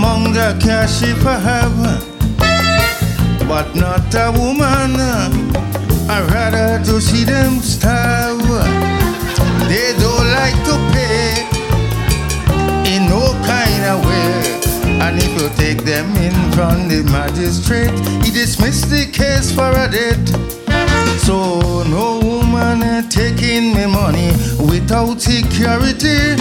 Among 0.04 0.34
the 0.34 0.52
have, 1.24 1.80
but 3.48 3.74
not 3.74 4.14
a 4.14 4.32
woman. 4.38 5.00
I'd 6.10 6.28
rather 6.30 6.84
to 6.84 7.00
see 7.00 7.24
them 7.24 7.60
starve. 7.60 8.44
They 9.70 9.96
don't 10.04 10.28
like 10.42 10.60
to 10.68 10.76
pay 10.92 11.48
in 12.94 13.08
no 13.08 13.32
kind 13.48 13.84
of 13.92 14.06
way. 14.06 14.44
And 15.00 15.20
if 15.20 15.32
you 15.40 15.48
take 15.56 15.86
them 15.86 16.08
in 16.18 16.36
front 16.52 16.90
the 16.90 17.04
magistrate, 17.10 17.98
he 18.26 18.32
dismiss 18.32 18.82
the 18.82 19.10
case 19.10 19.56
for 19.56 19.72
a 19.72 19.88
debt. 19.90 20.63
So 21.26 21.84
no 21.84 22.20
woman 22.20 23.08
taking 23.10 23.74
me 23.74 23.86
money 23.86 24.32
without 24.60 25.22
security. 25.22 26.36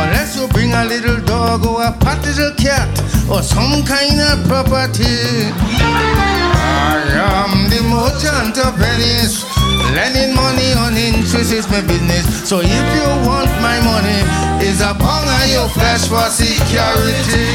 Unless 0.00 0.36
you 0.40 0.48
bring 0.48 0.72
a 0.72 0.84
little 0.84 1.20
dog 1.24 1.66
or 1.66 1.82
a 1.82 1.92
fat 2.00 2.24
little 2.24 2.54
cat 2.56 2.88
or 3.30 3.42
some 3.42 3.84
kind 3.84 4.18
of 4.20 4.46
property. 4.48 5.52
I 5.76 7.04
am 7.20 7.68
the 7.68 7.80
merchant 7.84 8.56
of 8.64 8.74
Venice. 8.80 9.44
Lending 9.92 10.34
money 10.34 10.72
on 10.72 10.96
interest 10.96 11.52
is 11.52 11.68
my 11.68 11.82
business. 11.82 12.48
So 12.48 12.60
if 12.62 12.86
you 12.96 13.08
want 13.28 13.50
my 13.60 13.78
money, 13.84 14.20
it's 14.64 14.80
a 14.80 14.96
your 15.52 15.68
flesh 15.68 16.08
for 16.08 16.28
security. 16.30 17.48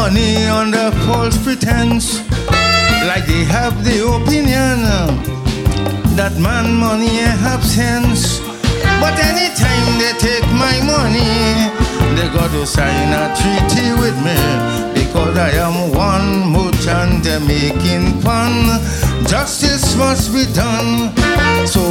Money 0.00 0.46
under 0.46 0.90
false 1.04 1.36
pretense 1.44 2.06
like 3.10 3.26
they 3.26 3.44
have 3.44 3.74
the 3.84 3.98
opinion 4.16 4.78
that 6.16 6.34
man 6.40 6.66
money 6.74 7.16
have 7.44 7.62
sense. 7.62 8.40
But 9.02 9.14
anytime 9.30 9.88
they 10.00 10.12
take 10.28 10.48
my 10.66 10.76
money, 10.94 11.32
they 12.16 12.28
got 12.32 12.50
to 12.56 12.64
sign 12.66 13.08
a 13.22 13.24
treaty 13.40 13.88
with 14.02 14.16
me 14.26 14.40
because 14.96 15.36
I 15.36 15.50
am 15.66 15.76
one 15.92 16.28
merchant 16.56 17.24
making 17.46 18.06
fun. 18.24 18.54
Justice 19.26 19.96
must 19.96 20.32
be 20.32 20.44
done. 20.54 21.12
So 21.66 21.82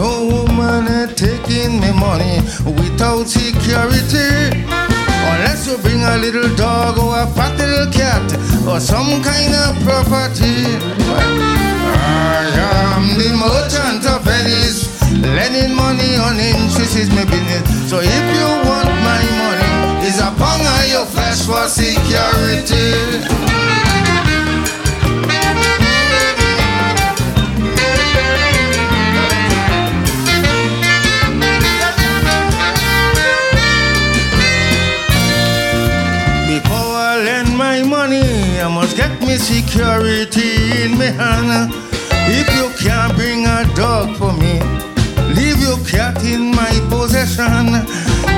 no 0.00 0.10
woman 0.32 0.86
taking 1.14 1.80
me 1.82 1.90
money 2.06 2.36
without 2.78 3.26
security. 3.28 4.83
Unless 5.32 5.66
you 5.66 5.76
bring 5.78 6.02
a 6.02 6.16
little 6.16 6.54
dog 6.56 6.98
or 6.98 7.20
a 7.22 7.26
fat 7.34 7.56
little 7.58 7.90
cat 7.92 8.24
or 8.68 8.80
some 8.80 9.22
kind 9.22 9.54
of 9.54 9.76
property. 9.84 11.64
I 11.96 12.96
am 12.96 13.16
the 13.18 13.30
merchant 13.36 14.04
of 14.06 14.22
Venice. 14.24 14.88
Lending 15.22 15.74
money 15.74 16.16
on 16.16 16.38
interest 16.38 16.96
is 16.96 17.08
my 17.10 17.24
business. 17.24 17.64
So 17.88 18.00
if 18.00 18.24
you 18.36 18.46
want 18.68 18.88
my 19.08 19.22
money, 19.40 20.06
it's 20.06 20.18
a 20.20 20.30
bong 20.38 20.60
on 20.60 20.88
your 20.88 21.06
flesh 21.06 21.42
for 21.46 21.66
security. 21.68 23.83
Get 38.96 39.20
me 39.20 39.36
security 39.36 40.84
in 40.84 40.98
me 40.98 41.06
hand. 41.06 41.72
If 42.30 42.46
you 42.56 42.70
can't 42.78 43.14
bring 43.16 43.46
a 43.46 43.64
dog 43.74 44.16
for 44.16 44.32
me, 44.32 44.60
leave 45.34 45.58
your 45.60 45.78
cat 45.84 46.22
in 46.24 46.54
my 46.54 46.72
possession. 46.88 47.72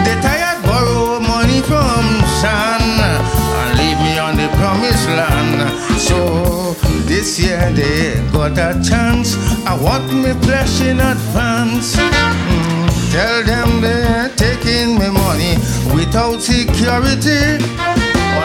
The 0.04 0.14
tired 0.24 0.62
borrow 0.64 1.20
money 1.20 1.60
from 1.60 2.04
sun 2.40 2.82
and 2.82 3.78
leave 3.78 3.98
me 3.98 4.18
on 4.18 4.36
the 4.36 4.48
promised 4.56 5.08
land. 5.08 5.68
So 5.98 6.74
this 7.04 7.38
year 7.38 7.70
they 7.72 8.14
got 8.32 8.52
a 8.58 8.80
chance. 8.82 9.36
I 9.66 9.74
want 9.80 10.12
me 10.12 10.32
flesh 10.46 10.80
in 10.80 11.00
advance. 11.00 11.96
Mm, 11.96 13.12
tell 13.12 13.42
them 13.44 13.80
they're 13.82 14.30
taking 14.36 14.98
me 14.98 15.10
money 15.10 15.54
without 15.94 16.40
security. 16.40 17.95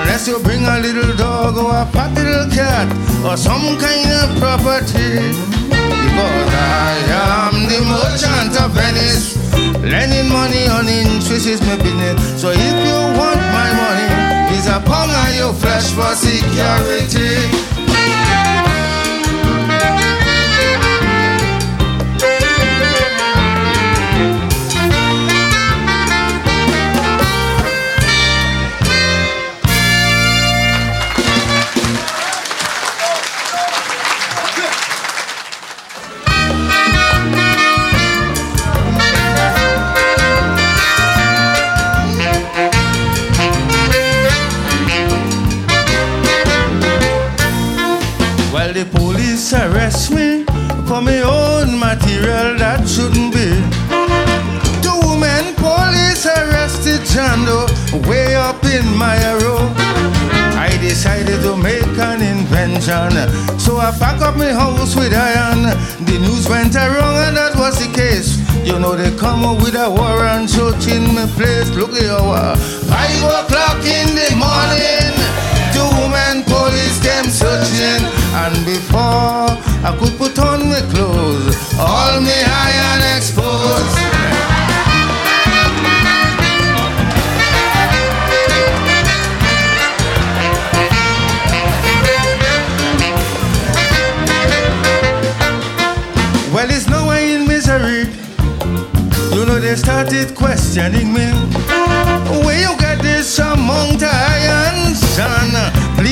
Unless 0.02 0.28
you 0.28 0.40
bring 0.40 0.66
a 0.66 0.80
little 0.80 1.16
dog 1.16 1.58
or 1.58 1.72
a 1.72 1.86
fat 1.94 2.14
little 2.18 2.50
cat 2.50 2.90
or 3.26 3.38
some 3.38 3.78
kind 3.78 4.10
of 4.22 4.38
property. 4.42 5.22
Because 5.70 6.52
I 6.54 6.98
am 7.22 7.70
the 7.70 7.80
merchant 7.86 8.54
of 8.62 8.72
Venice. 8.74 9.38
Lending 9.82 10.30
money 10.30 10.68
on 10.68 10.88
interest 10.88 11.48
is 11.48 11.62
my 11.62 11.76
business. 11.78 12.42
So 12.42 12.50
if 12.50 12.76
you 12.88 12.98
want 13.18 13.42
my 13.54 13.70
money, 13.82 14.58
it's 14.58 14.68
a 14.68 14.80
pound 14.82 15.12
of 15.12 15.36
your 15.38 15.54
flesh 15.54 15.90
for 15.94 16.14
security. 16.16 17.38
Arrest 49.54 50.12
me 50.12 50.46
for 50.88 51.02
my 51.02 51.20
own 51.22 51.80
material 51.80 52.56
that 52.58 52.88
shouldn't 52.88 53.34
be. 53.34 53.50
Two 54.86 54.98
women 55.02 55.56
police 55.56 56.26
arrested 56.26 57.02
Jando 57.10 57.68
way 58.08 58.36
up 58.36 58.64
in 58.64 58.86
my 58.96 59.18
row. 59.42 59.66
I 60.56 60.78
decided 60.80 61.42
to 61.42 61.58
make 61.58 61.98
an 61.98 62.22
invention, 62.22 63.12
so 63.60 63.78
I 63.78 63.92
pack 63.98 64.22
up 64.22 64.38
my 64.38 64.52
house 64.54 64.96
with 64.96 65.14
iron. 65.14 65.64
The 66.06 66.18
news 66.20 66.48
went 66.48 66.76
around 66.76 67.18
and 67.28 67.38
that 67.38 67.56
was 67.56 67.80
the 67.80 67.92
case. 67.94 68.40
You 68.66 68.80
know 68.80 68.96
they 68.96 69.16
come 69.18 69.44
up 69.44 69.58
with 69.64 69.76
a 69.76 69.90
warrant 69.90 70.50
searching 70.50 71.14
my 71.14 71.26
place. 71.36 71.70
Look 71.72 71.94
at 71.94 72.10
hour, 72.10 72.54
uh, 72.54 72.56
five 72.88 73.46
o'clock 73.46 73.84
in 73.84 74.16
the 74.16 74.30
morning. 74.38 75.11
Women 76.72 76.90
police 76.92 77.34
searching, 77.34 78.04
and 78.34 78.66
before 78.66 79.50
I 79.84 79.96
could 80.00 80.18
put 80.18 80.40
on 80.40 80.70
my 80.70 80.82
clothes, 80.92 81.56
all 81.78 82.22
me 82.22 82.32
iron 82.32 83.02
exposed. 83.18 83.98
Well, 96.54 96.70
it's 96.70 96.88
no 96.88 97.08
way 97.08 97.34
in 97.36 97.48
misery. 97.48 98.08
You 99.34 99.46
know 99.46 99.60
they 99.60 99.76
started 99.76 100.36
questioning 100.36 101.14
me. 101.14 101.32
Where 102.46 102.60
you 102.60 102.78
get 102.80 103.02
this 103.02 103.40
amount 103.40 104.04
of 104.04 104.10
iron, 104.14 104.96
son? 104.96 105.51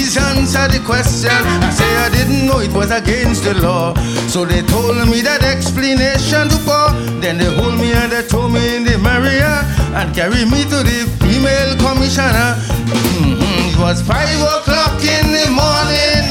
Please 0.09 0.25
answer 0.25 0.67
the 0.73 0.83
question. 0.87 1.29
I 1.29 1.69
say 1.69 1.85
I 1.85 2.09
didn't 2.09 2.47
know 2.47 2.61
it 2.61 2.73
was 2.73 2.89
against 2.89 3.43
the 3.43 3.53
law. 3.61 3.93
So 4.25 4.43
they 4.43 4.63
told 4.63 4.97
me 5.07 5.21
that 5.21 5.43
explanation 5.45 6.49
to 6.49 6.57
before. 6.57 6.89
Then 7.21 7.37
they 7.37 7.45
hold 7.45 7.77
me 7.77 7.93
and 7.93 8.11
they 8.11 8.23
throw 8.23 8.49
me 8.49 8.77
in 8.77 8.85
the 8.85 8.97
Maria 8.97 9.61
and 9.93 10.09
carry 10.15 10.49
me 10.49 10.65
to 10.65 10.81
the 10.81 11.05
female 11.21 11.77
commissioner. 11.77 12.57
Mm-hmm. 12.89 13.69
It 13.69 13.77
was 13.77 14.01
five 14.01 14.33
o'clock 14.41 14.97
in 14.97 15.29
the 15.29 15.45
morning. 15.53 16.25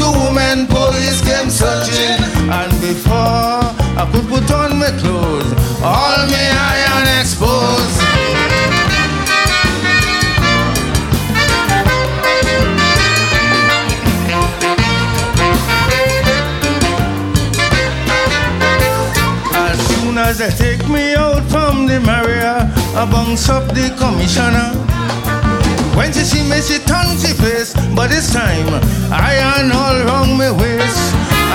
Two 0.00 0.08
women 0.24 0.64
police 0.64 1.20
came 1.20 1.52
searching, 1.52 2.24
and 2.48 2.72
before 2.80 3.68
I 4.00 4.08
could 4.16 4.32
put 4.32 4.48
on 4.48 4.80
my 4.80 4.96
clothes, 4.96 5.52
all 5.84 6.24
my 6.24 6.46
iron 6.56 7.20
exposed. 7.20 8.09
As 20.30 20.38
they 20.38 20.50
take 20.54 20.88
me 20.88 21.14
out 21.14 21.42
from 21.50 21.86
the 21.90 21.98
Maria, 21.98 22.70
I 22.94 23.02
bounce 23.10 23.48
up 23.50 23.66
the 23.74 23.90
commissioner. 23.98 24.70
When 25.98 26.12
she 26.14 26.22
see 26.22 26.46
me, 26.46 26.62
she 26.62 26.78
turns 26.86 27.26
she 27.26 27.34
face, 27.34 27.74
but 27.98 28.14
this 28.14 28.30
time 28.32 28.70
iron 29.10 29.74
all 29.74 29.98
wrong 30.06 30.38
my 30.38 30.54
waist. 30.54 31.02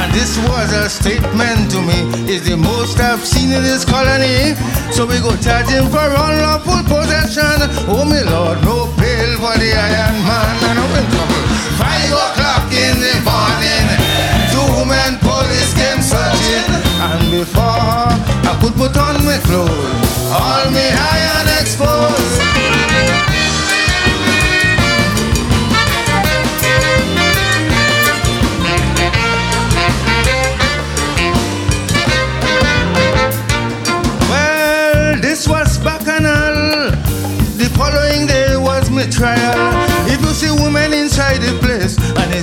And 0.03 0.11
this 0.11 0.35
was 0.43 0.75
a 0.75 0.89
statement 0.91 1.71
to 1.71 1.79
me, 1.87 2.03
it's 2.27 2.43
the 2.49 2.57
most 2.59 2.99
I've 2.99 3.23
seen 3.23 3.55
in 3.55 3.63
this 3.63 3.87
colony. 3.87 4.59
So 4.91 5.07
we 5.07 5.23
go 5.23 5.31
charge 5.39 5.71
him 5.71 5.87
for 5.87 6.03
unlawful 6.11 6.83
possession. 6.83 7.71
Oh 7.87 8.03
my 8.03 8.27
lord, 8.27 8.59
no 8.67 8.91
bail 8.99 9.31
for 9.39 9.55
the 9.55 9.71
iron 9.71 10.19
man, 10.27 10.55
and 10.67 10.79
I'm 10.83 10.95
in 10.99 11.05
trouble. 11.15 11.43
Five 11.79 12.11
o'clock 12.11 12.67
in 12.75 12.99
the 12.99 13.15
morning, 13.23 13.87
two 14.51 14.83
men 14.83 15.15
police 15.23 15.71
came 15.79 16.03
searching, 16.03 16.84
and 16.99 17.31
before 17.31 17.61
I 17.61 18.57
could 18.61 18.73
put 18.73 18.95
on 18.97 19.23
my 19.25 19.37
clothes, 19.39 20.31
all 20.31 20.71
me 20.71 20.87
iron 20.91 21.47
exposed. 21.59 22.74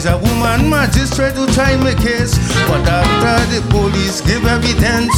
A 0.06 0.18
woman 0.18 0.68
magistrate 0.68 1.34
to 1.34 1.46
try 1.54 1.76
my 1.76 1.94
case, 1.94 2.34
but 2.66 2.82
after 2.88 3.38
the 3.54 3.60
police 3.70 4.20
give 4.20 4.44
evidence, 4.46 5.14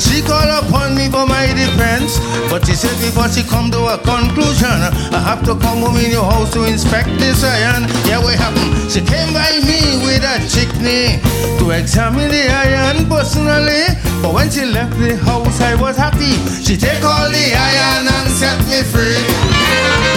she 0.00 0.22
called 0.22 0.48
upon 0.64 0.94
me 0.94 1.10
for 1.10 1.26
my 1.26 1.46
defense. 1.52 2.16
But 2.48 2.64
she 2.64 2.74
said 2.74 2.96
before 3.04 3.28
she 3.28 3.42
come 3.42 3.70
to 3.72 3.80
a 3.92 3.98
conclusion, 3.98 4.80
I 5.12 5.20
have 5.20 5.44
to 5.44 5.54
come 5.58 5.84
home 5.84 5.96
in 5.98 6.10
your 6.10 6.24
house 6.24 6.52
to 6.54 6.64
inspect 6.64 7.08
this 7.18 7.44
iron. 7.44 7.84
Yeah, 8.08 8.22
what 8.22 8.36
happened? 8.36 8.90
She 8.90 9.00
came 9.04 9.34
by 9.34 9.60
me 9.60 10.00
with 10.06 10.24
a 10.24 10.40
chickney 10.48 11.20
to 11.58 11.70
examine 11.70 12.30
the 12.30 12.48
iron 12.48 13.04
personally. 13.08 13.92
But 14.22 14.32
when 14.32 14.50
she 14.50 14.64
left 14.64 14.96
the 14.98 15.16
house, 15.16 15.60
I 15.60 15.74
was 15.74 15.96
happy. 15.96 16.38
She 16.64 16.76
take 16.76 17.04
all 17.04 17.28
the 17.28 17.46
iron 17.52 18.08
and 18.08 18.30
set 18.30 18.58
me 18.72 18.80
free. 18.88 20.13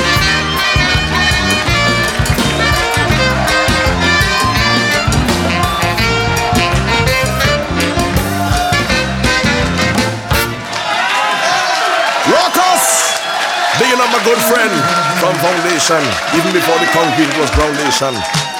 Bigging 14.08 14.20
up 14.20 14.26
my 14.26 14.32
good 14.32 14.44
friend 14.44 14.72
from 15.20 15.36
Foundation, 15.44 16.02
even 16.38 16.54
before 16.54 16.78
the 16.80 16.86
concrete 16.94 17.40
was 17.40 17.50
foundation. 17.52 18.14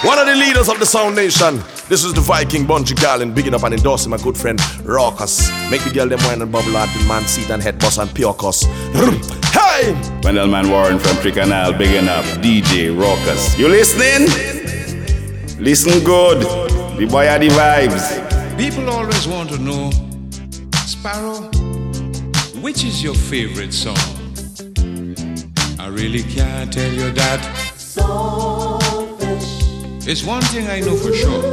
One 0.08 0.20
of 0.20 0.26
the 0.28 0.36
leaders 0.36 0.68
of 0.68 0.80
the 0.80 0.86
Sound 0.86 1.16
Nation. 1.16 1.62
This 1.88 2.04
is 2.04 2.14
the 2.14 2.22
Viking 2.22 2.66
Bungy 2.66 3.00
Garland, 3.00 3.34
bigging 3.34 3.54
up 3.54 3.64
and 3.64 3.74
endorsing 3.74 4.12
my 4.12 4.18
good 4.18 4.38
friend 4.38 4.60
Raucus. 4.84 5.50
Make 5.72 5.84
the 5.84 5.92
girl 5.92 6.08
them 6.10 6.20
wine 6.24 6.42
and 6.42 6.52
bubble 6.52 6.76
out 6.76 6.90
the 6.90 7.06
man 7.08 7.26
seat 7.28 7.50
and 7.50 7.62
head 7.62 7.80
boss 7.80 7.98
and 7.98 8.14
pure 8.14 8.34
cuss. 8.34 8.66
Hey! 9.58 9.94
Wendelman 10.22 10.70
Warren 10.70 11.00
from 11.00 11.16
Tricanal, 11.18 11.78
bigging 11.78 12.08
up 12.08 12.26
DJ 12.44 12.98
Raucus. 12.98 13.58
You 13.58 13.68
listening? 13.70 14.28
Listen 15.64 16.04
good. 16.04 16.42
The 16.98 17.06
boy 17.06 17.28
are 17.28 17.40
the 17.40 17.50
vibes. 17.50 18.58
People 18.58 18.90
always 18.90 19.28
want 19.28 19.50
to 19.52 19.58
know, 19.60 19.92
Sparrow, 20.86 21.42
which 22.62 22.84
is 22.84 23.04
your 23.04 23.16
favorite 23.16 23.74
song? 23.74 24.17
Really 25.98 26.22
can't 26.22 26.72
tell 26.72 26.94
you 26.94 27.10
that. 27.10 27.42
It's 30.06 30.24
one 30.24 30.44
thing 30.44 30.68
I 30.68 30.80
know 30.80 30.96
for 30.96 31.12
sure 31.12 31.44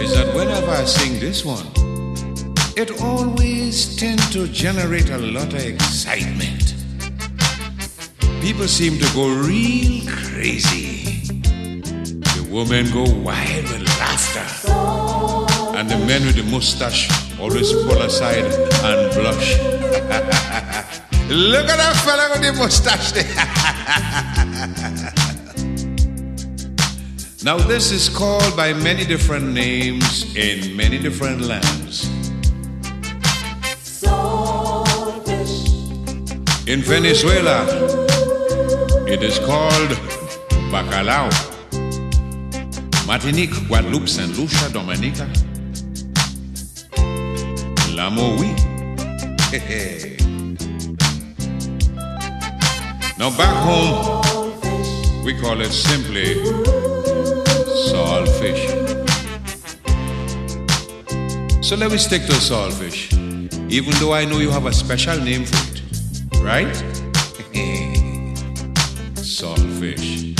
is 0.00 0.14
that 0.14 0.32
whenever 0.34 0.70
I 0.70 0.86
sing 0.86 1.20
this 1.20 1.44
one, 1.44 1.66
it 2.74 3.02
always 3.02 3.96
tends 3.96 4.30
to 4.30 4.48
generate 4.48 5.10
a 5.10 5.18
lot 5.18 5.52
of 5.52 5.62
excitement. 5.62 6.74
People 8.40 8.66
seem 8.66 8.98
to 8.98 9.14
go 9.14 9.28
real 9.28 10.08
crazy. 10.08 11.20
The 12.32 12.48
women 12.50 12.90
go 12.90 13.02
wild 13.02 13.64
with 13.64 13.84
laughter. 14.00 14.72
And 15.76 15.90
the 15.90 15.98
men 15.98 16.24
with 16.24 16.36
the 16.36 16.50
mustache 16.50 17.10
always 17.38 17.74
pull 17.74 18.00
aside 18.00 18.46
and 18.88 19.12
blush. 19.12 20.38
Look 21.28 21.68
at 21.68 21.76
that 21.76 21.94
fella 22.06 22.30
with 22.32 22.40
the 22.40 22.52
mustache 22.54 23.12
there. 23.12 23.24
now, 27.44 27.58
this 27.58 27.90
is 27.90 28.08
called 28.08 28.56
by 28.56 28.72
many 28.72 29.04
different 29.04 29.52
names 29.52 30.34
in 30.34 30.74
many 30.74 30.98
different 30.98 31.42
lands. 31.42 32.08
In 36.66 36.80
Venezuela, 36.80 37.66
it 39.06 39.22
is 39.22 39.38
called 39.40 39.90
bacalao. 40.72 41.28
Martinique, 43.06 43.52
Guadeloupe, 43.68 44.08
Saint 44.08 44.34
Lucia, 44.38 44.70
Dominica. 44.70 45.28
La 47.94 48.08
L'amour, 48.08 48.38
now 53.18 53.36
back 53.36 53.54
home, 53.66 55.24
we 55.24 55.34
call 55.40 55.60
it 55.60 55.72
simply 55.72 56.36
saltfish. 57.90 58.64
So 61.64 61.76
let 61.76 61.90
me 61.90 61.98
stick 61.98 62.22
to 62.26 62.32
saltfish, 62.32 63.12
even 63.70 63.92
though 64.00 64.14
I 64.14 64.24
know 64.24 64.38
you 64.38 64.50
have 64.50 64.66
a 64.66 64.72
special 64.72 65.18
name 65.20 65.44
for 65.44 65.56
it, 65.74 65.82
right? 66.42 66.66
saltfish. 69.16 70.38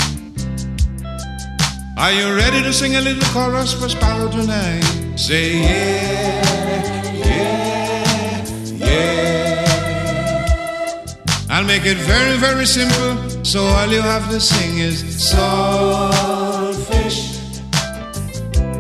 Are 1.99 2.13
you 2.13 2.33
ready 2.37 2.63
to 2.63 2.73
sing 2.73 2.95
a 2.95 3.01
little 3.01 3.29
chorus 3.33 3.75
for 3.75 3.89
Sparrow 3.89 4.31
tonight? 4.31 4.85
Say 5.17 5.59
yeah, 5.59 6.43
yeah, 7.13 8.45
yeah. 8.77 9.38
I'll 11.59 11.67
make 11.67 11.87
it 11.87 11.97
very, 11.97 12.37
very 12.37 12.65
simple. 12.67 13.45
So 13.45 13.65
all 13.65 13.89
you 13.89 14.01
have 14.01 14.31
to 14.31 14.39
sing 14.39 14.79
is 14.79 15.03
saltfish. 15.33 16.15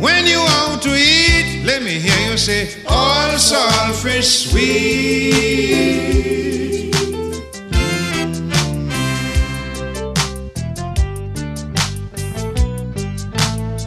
When 0.00 0.24
you 0.26 0.40
out 0.40 0.80
to 0.84 0.94
eat, 0.96 1.25
let 1.66 1.82
me 1.82 1.98
hear 1.98 2.30
you 2.30 2.36
say, 2.38 2.68
all 2.86 3.34
saltfish 3.34 4.48
sweet. 4.48 5.74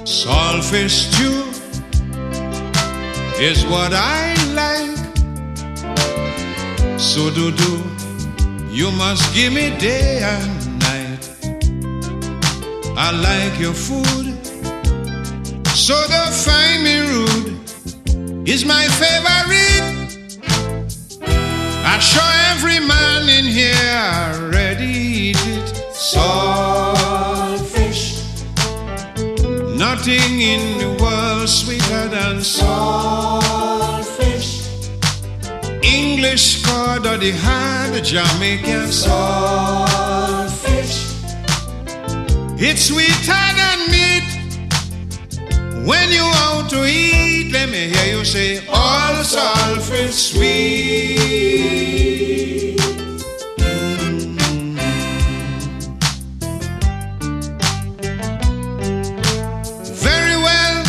Saltfish 0.03 0.97
stew 1.07 1.39
is 3.41 3.65
what 3.67 3.93
I 3.93 4.35
like. 4.61 4.97
So 6.99 7.31
do 7.33 7.51
do, 7.51 7.81
you 8.69 8.91
must 8.91 9.33
give 9.33 9.53
me 9.53 9.69
day 9.77 10.19
and 10.21 10.79
night. 10.79 11.23
I 12.97 13.11
like 13.11 13.57
your 13.57 13.73
food, 13.73 14.35
so 15.73 15.95
don't 16.09 16.33
find 16.33 16.83
me 16.83 16.99
rude. 16.99 17.68
Is 18.49 18.65
my 18.65 18.85
favorite. 18.87 20.09
I 21.85 21.99
show 21.99 22.27
every 22.51 22.79
man 22.79 23.29
in 23.29 23.45
here 23.45 23.75
already 24.33 24.85
eat 24.85 25.37
it. 25.37 25.67
Saltfish. 25.93 27.13
Nothing 29.77 30.41
in 30.41 30.79
the 30.79 30.89
world 30.99 31.47
sweeter 31.47 32.07
than 32.07 32.37
saltfish. 32.41 33.69
English 35.83 36.63
cod 36.65 37.05
or 37.05 37.17
the 37.17 37.33
hard 37.43 38.03
Jamaican 38.03 38.89
saltfish. 38.89 40.25
It's 42.57 42.85
sweeter 42.87 43.53
than 43.59 43.91
meat. 43.91 44.08
When 45.89 46.11
you 46.11 46.21
out 46.21 46.69
to 46.69 46.85
eat, 46.85 47.51
let 47.51 47.67
me 47.67 47.89
hear 47.89 48.17
you 48.17 48.23
say, 48.23 48.63
all 48.67 49.23
salt 49.23 49.79
saltfish 49.79 50.13
sweet. 50.29 51.19
Very 60.05 60.37
well, 60.45 60.83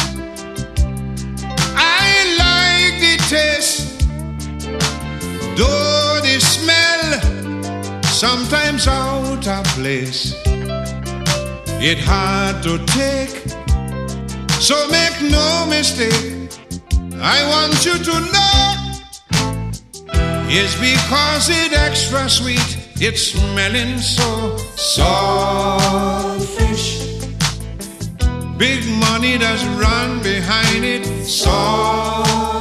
I 1.77 2.07
like 2.45 3.01
the 3.01 3.17
taste, 3.31 4.05
though 5.57 6.21
the 6.21 6.39
smell 6.41 8.03
sometimes 8.03 8.87
out 8.87 9.49
of 9.49 9.65
place. 9.79 10.35
It 11.83 11.99
hard 12.01 12.63
to 12.65 12.77
take, 12.85 13.51
so 14.71 14.79
make 14.87 15.19
no 15.23 15.67
mistake. 15.67 16.49
I 17.21 17.39
want 17.53 17.85
you 17.85 17.97
to 18.09 18.15
know 18.35 18.57
it's 20.49 20.75
because 20.89 21.49
it 21.51 21.73
extra 21.73 22.29
sweet. 22.29 22.71
It's 23.07 23.23
smelling 23.33 23.99
so 23.99 24.31
saltfish. 24.95 25.89
Big 28.59 28.87
money 29.07 29.39
does 29.39 29.65
run 29.83 30.23
behind 30.23 30.85
it. 30.85 31.03
Saltfish. 31.43 32.53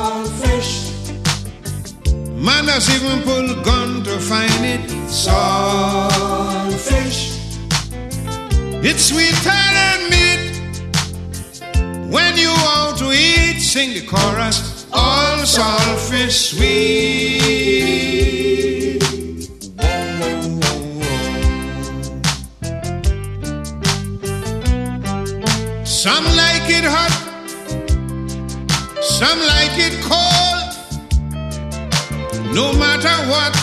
Man 2.48 2.66
does 2.66 2.90
even 2.96 3.22
pull 3.22 3.48
gun 3.62 4.04
to 4.06 4.18
find 4.20 4.66
it. 4.76 4.82
Saltfish. 5.24 6.42
It's 8.84 9.04
sweeter 9.10 9.62
than 9.78 10.10
meat. 10.10 10.19
When 12.10 12.38
you 12.38 12.50
want 12.50 12.98
to 13.00 13.12
eat, 13.12 13.60
sing 13.62 13.94
the 13.94 14.02
chorus. 14.06 14.88
All 14.92 15.38
saltfish 15.46 16.50
sweet. 16.50 17.70
Some 25.86 26.26
like 26.26 26.68
it 26.78 26.86
hot, 26.86 27.14
some 29.02 29.40
like 29.40 29.78
it 29.78 29.96
cold. 30.10 30.60
No 32.56 32.74
matter 32.74 33.16
what, 33.30 33.54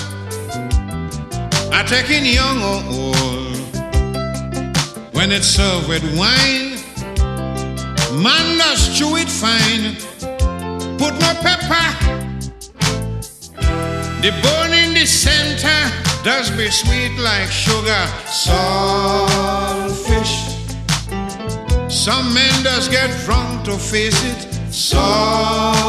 I 1.72 1.82
take 1.88 2.10
it 2.10 2.24
young 2.24 2.62
or 2.62 2.82
old. 2.94 3.56
When 5.14 5.32
it's 5.32 5.48
served 5.48 5.88
with 5.88 6.04
wine, 6.16 6.65
man 8.16 8.58
does 8.58 8.96
chew 8.98 9.16
it 9.16 9.28
fine. 9.28 9.96
Put 10.98 11.14
no 11.20 11.34
pepper. 11.44 11.86
The 14.22 14.30
bone 14.42 14.72
in 14.72 14.94
the 14.94 15.06
center 15.06 15.90
does 16.24 16.50
be 16.50 16.70
sweet 16.70 17.16
like 17.18 17.50
sugar. 17.50 18.06
Salt 18.26 19.92
fish. 19.92 20.56
Some 21.88 22.32
men 22.34 22.62
does 22.64 22.88
get 22.88 23.10
drunk 23.24 23.64
to 23.66 23.76
face 23.78 24.24
it. 24.24 24.48
Saltfish. 24.70 25.84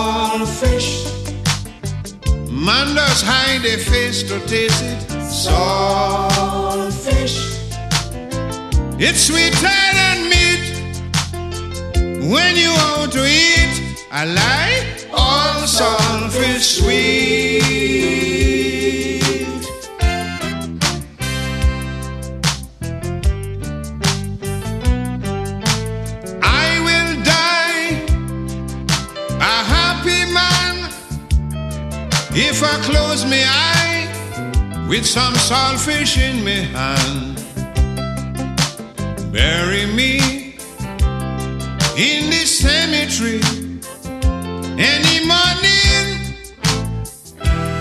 Man 2.51 2.95
does 2.95 3.21
hide 3.21 3.61
their 3.61 3.77
face 3.77 4.23
to 4.23 4.39
taste 4.47 4.83
it. 4.83 5.09
Salt 5.23 6.93
fish. 6.93 7.57
It's 8.99 9.21
sweet. 9.27 9.86
When 12.27 12.57
you 12.57 12.71
want 12.71 13.13
to 13.13 13.23
eat, 13.25 14.05
I 14.11 14.25
like 14.25 15.07
all 15.13 15.65
sunfish 15.65 16.79
sweet. 16.79 17.23
I 26.43 26.79
will 26.87 27.13
die 27.23 28.03
a 29.39 29.63
happy 29.73 30.25
man 30.33 30.91
if 32.35 32.61
I 32.61 32.75
close 32.83 33.23
my 33.23 33.45
eye 33.47 34.87
with 34.89 35.05
some 35.05 35.33
saltfish 35.35 36.17
in 36.17 36.43
my 36.43 36.59
hand. 36.75 37.37
Bury 39.31 39.85
me 39.85 40.36
in 41.97 42.29
the 42.29 42.45
cemetery. 42.45 43.41
Any 44.77 45.25
morning, 45.25 46.35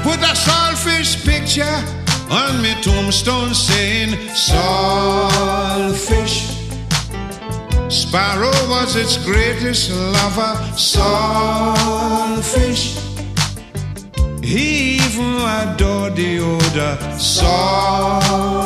put 0.02 0.18
a 0.22 0.34
selfish 0.34 1.22
picture 1.22 1.84
on 2.30 2.62
my 2.62 2.74
tombstone 2.80 3.52
saying, 3.54 4.16
Selfish. 4.34 5.76
Sparrow 7.88 8.68
was 8.68 8.96
its 8.96 9.18
greatest 9.22 9.90
lover, 9.90 10.56
saltfish. 10.72 11.84
He 14.42 14.96
even 14.96 15.36
adored 15.36 16.16
the 16.16 16.38
odor, 16.40 16.96
saltfish. 17.18 18.56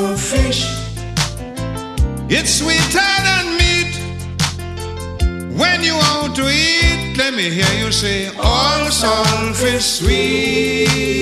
It's 2.30 2.54
sweeter 2.60 3.10
than 3.24 3.49
when 5.60 5.82
you 5.84 5.94
want 5.94 6.34
to 6.36 6.48
eat. 6.48 7.16
Let 7.18 7.34
me 7.34 7.50
hear 7.50 7.72
you 7.84 7.92
say, 7.92 8.28
all 8.38 8.88
saltfish 8.88 10.00
sweet. 10.00 11.20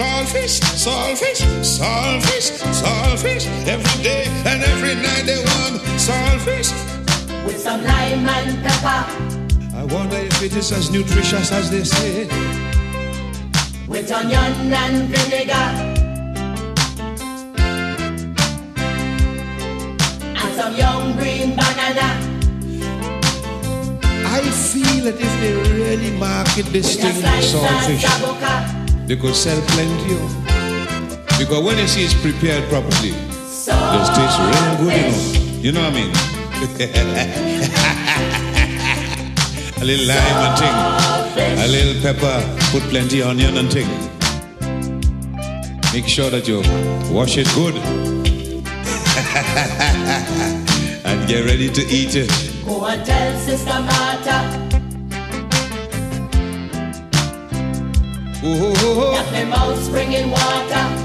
Saltfish, 0.00 0.56
saltfish, 0.84 1.40
saltfish, 1.76 2.48
saltfish. 2.80 3.44
Every 3.66 4.02
day 4.02 4.24
and 4.46 4.62
every 4.72 4.94
night 4.94 5.24
they 5.26 5.40
want 5.50 5.82
saltfish. 6.06 6.89
With 7.46 7.58
some 7.58 7.82
lime 7.82 8.28
and 8.28 8.62
pepper, 8.64 9.76
I 9.76 9.84
wonder 9.84 10.16
if 10.16 10.42
it 10.42 10.54
is 10.56 10.72
as 10.72 10.90
nutritious 10.90 11.52
as 11.52 11.70
they 11.70 11.84
say. 11.84 12.28
with 13.88 14.10
onion 14.12 14.72
and 14.72 15.08
vinegar. 15.08 15.66
And 20.40 20.54
some 20.54 20.74
young 20.76 21.16
green 21.16 21.50
banana. 21.56 22.08
I 24.26 24.40
feel 24.72 25.04
that 25.04 25.16
if 25.18 25.32
they 25.40 25.54
really 25.74 26.10
market 26.18 26.66
this 26.66 26.96
With 26.96 27.02
thing 27.04 27.16
with 27.16 27.44
saltfish, 27.44 28.04
saboka. 28.04 29.06
they 29.08 29.16
could 29.16 29.34
sell 29.34 29.60
plenty 29.74 30.12
of. 30.14 30.30
Because 31.38 31.64
when 31.64 31.78
you 31.78 31.88
see 31.88 32.04
it's 32.04 32.14
prepared 32.14 32.68
properly, 32.68 33.10
it 33.10 34.06
tastes 34.16 34.38
real 34.48 34.72
good, 34.82 34.94
you 34.94 35.10
know. 35.10 35.60
You 35.60 35.72
know 35.72 35.82
what 35.82 35.92
I 35.92 35.94
mean? 35.94 36.12
A 36.60 36.62
little 39.82 40.06
lime 40.06 40.44
and 40.44 40.58
thing, 40.58 40.76
a 41.58 41.66
little 41.68 41.94
pepper, 42.02 42.42
put 42.70 42.82
plenty 42.90 43.22
onion 43.22 43.56
and 43.56 43.72
thing. 43.72 43.88
Make 45.94 46.06
sure 46.06 46.28
that 46.30 46.46
you 46.46 46.60
wash 47.12 47.38
it 47.38 47.48
good 47.54 47.74
and 51.06 51.26
get 51.28 51.46
ready 51.46 51.70
to 51.70 51.80
eat 51.88 52.14
it. 52.14 52.30
Go 52.66 52.84
and 52.84 53.04
tell 53.06 53.38
Sister 53.40 53.80
Martha 53.80 54.58
Oh, 58.42 59.12
that 59.12 59.30
my 59.32 59.44
mouth's 59.44 59.88
bringing 59.88 60.30
water. 60.30 60.99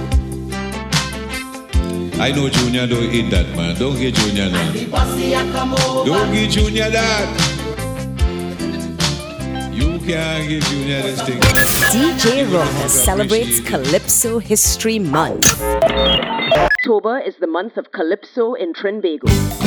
I 2.17 2.31
know 2.31 2.49
Junior 2.49 2.87
don't 2.87 3.13
eat 3.13 3.29
that, 3.31 3.45
man. 3.57 3.75
Don't 3.77 3.97
get 3.99 4.15
Junior 4.15 4.43
And 4.43 4.55
that. 4.55 4.73
the 4.73 4.85
bossy 4.85 5.33
a 5.33 5.41
come 5.51 5.73
over. 5.73 6.09
Don't 6.09 6.31
give 6.33 6.49
Junior 6.49 6.89
that. 6.89 7.27
You 9.73 9.99
can't 9.99 10.47
give 10.47 10.63
Junior 10.63 11.01
this 11.01 11.21
thing. 11.23 11.39
DJ 11.41 12.51
Rocker 12.53 12.87
celebrates 12.87 13.59
Calypso 13.59 14.39
History 14.39 14.97
Month. 14.97 15.61
October 15.61 17.19
is 17.19 17.35
the 17.41 17.47
month 17.47 17.75
of 17.75 17.91
Calypso 17.91 18.53
in 18.53 18.73
Trinbago. 18.73 19.64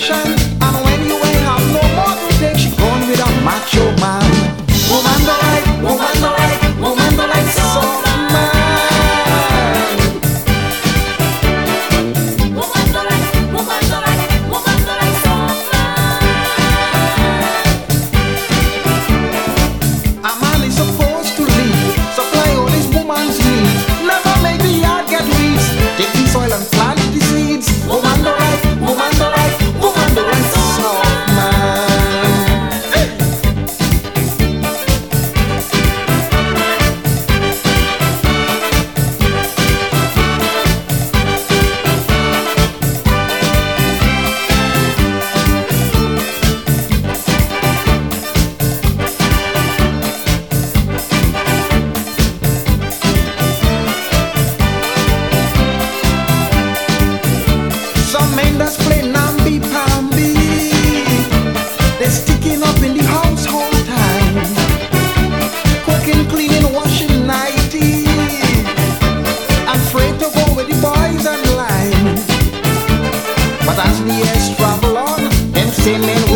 Consideration, 0.00 0.49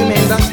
tremenda 0.05 0.44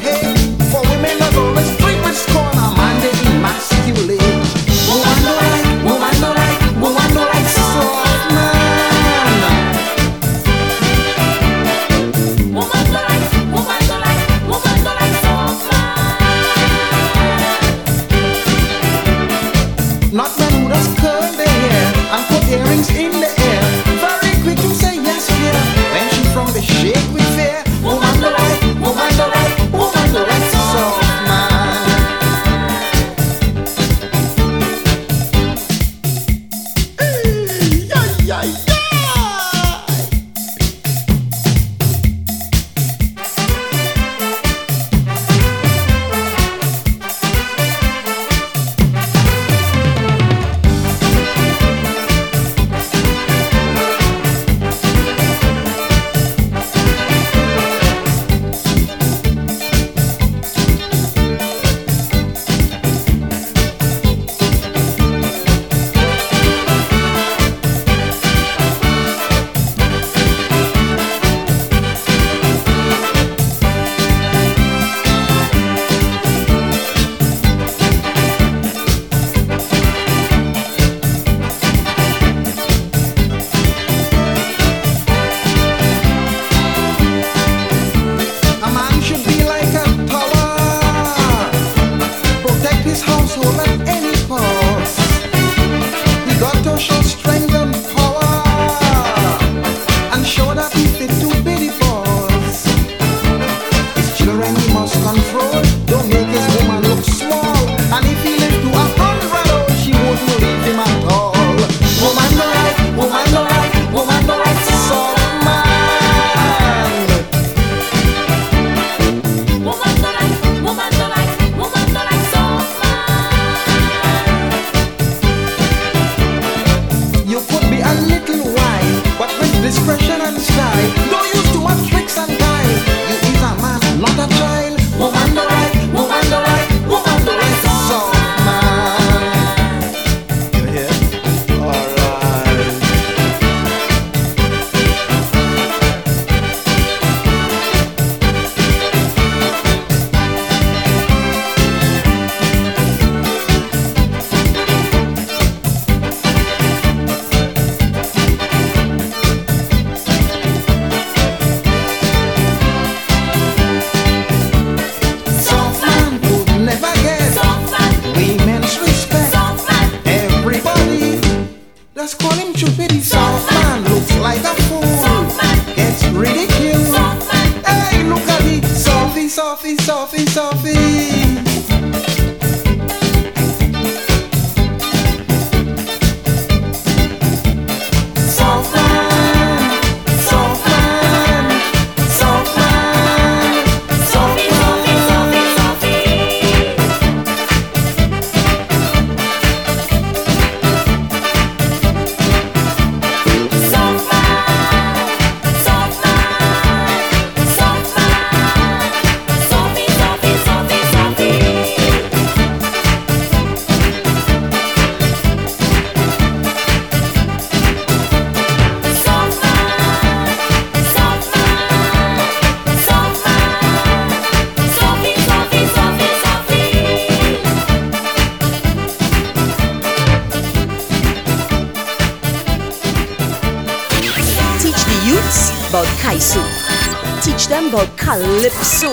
Sud. 238.64 238.92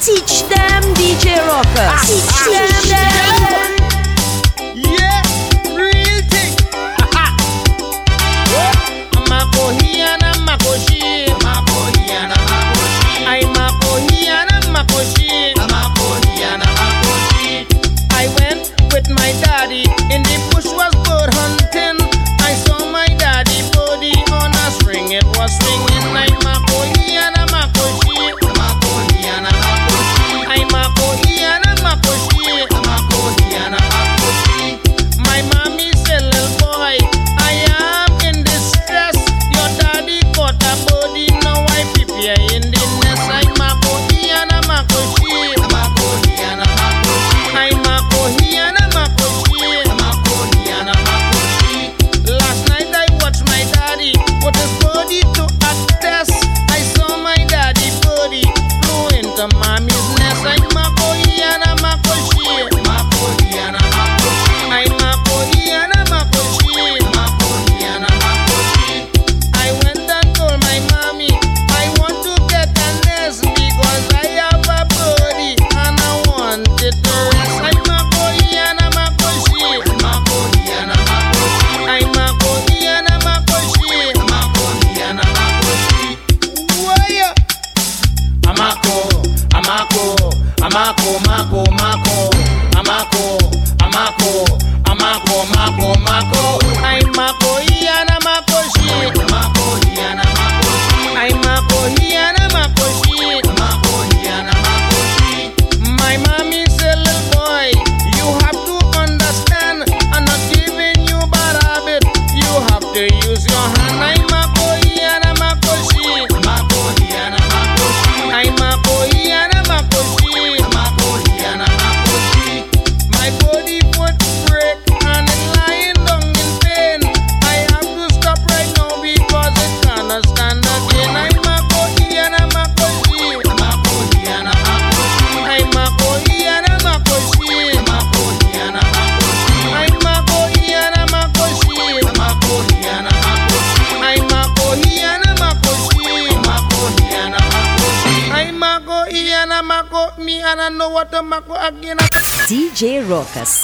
Teach 0.00 0.42
them 0.48 0.82
DJ 0.94 1.36
Rockers. 1.46 2.08
Teach, 2.08 2.24
teach 2.44 2.88
them. 2.88 3.76
them. 3.78 3.85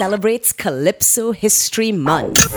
Celebrates 0.03 0.53
Calypso 0.53 1.31
History 1.31 1.93
Month. 1.93 2.51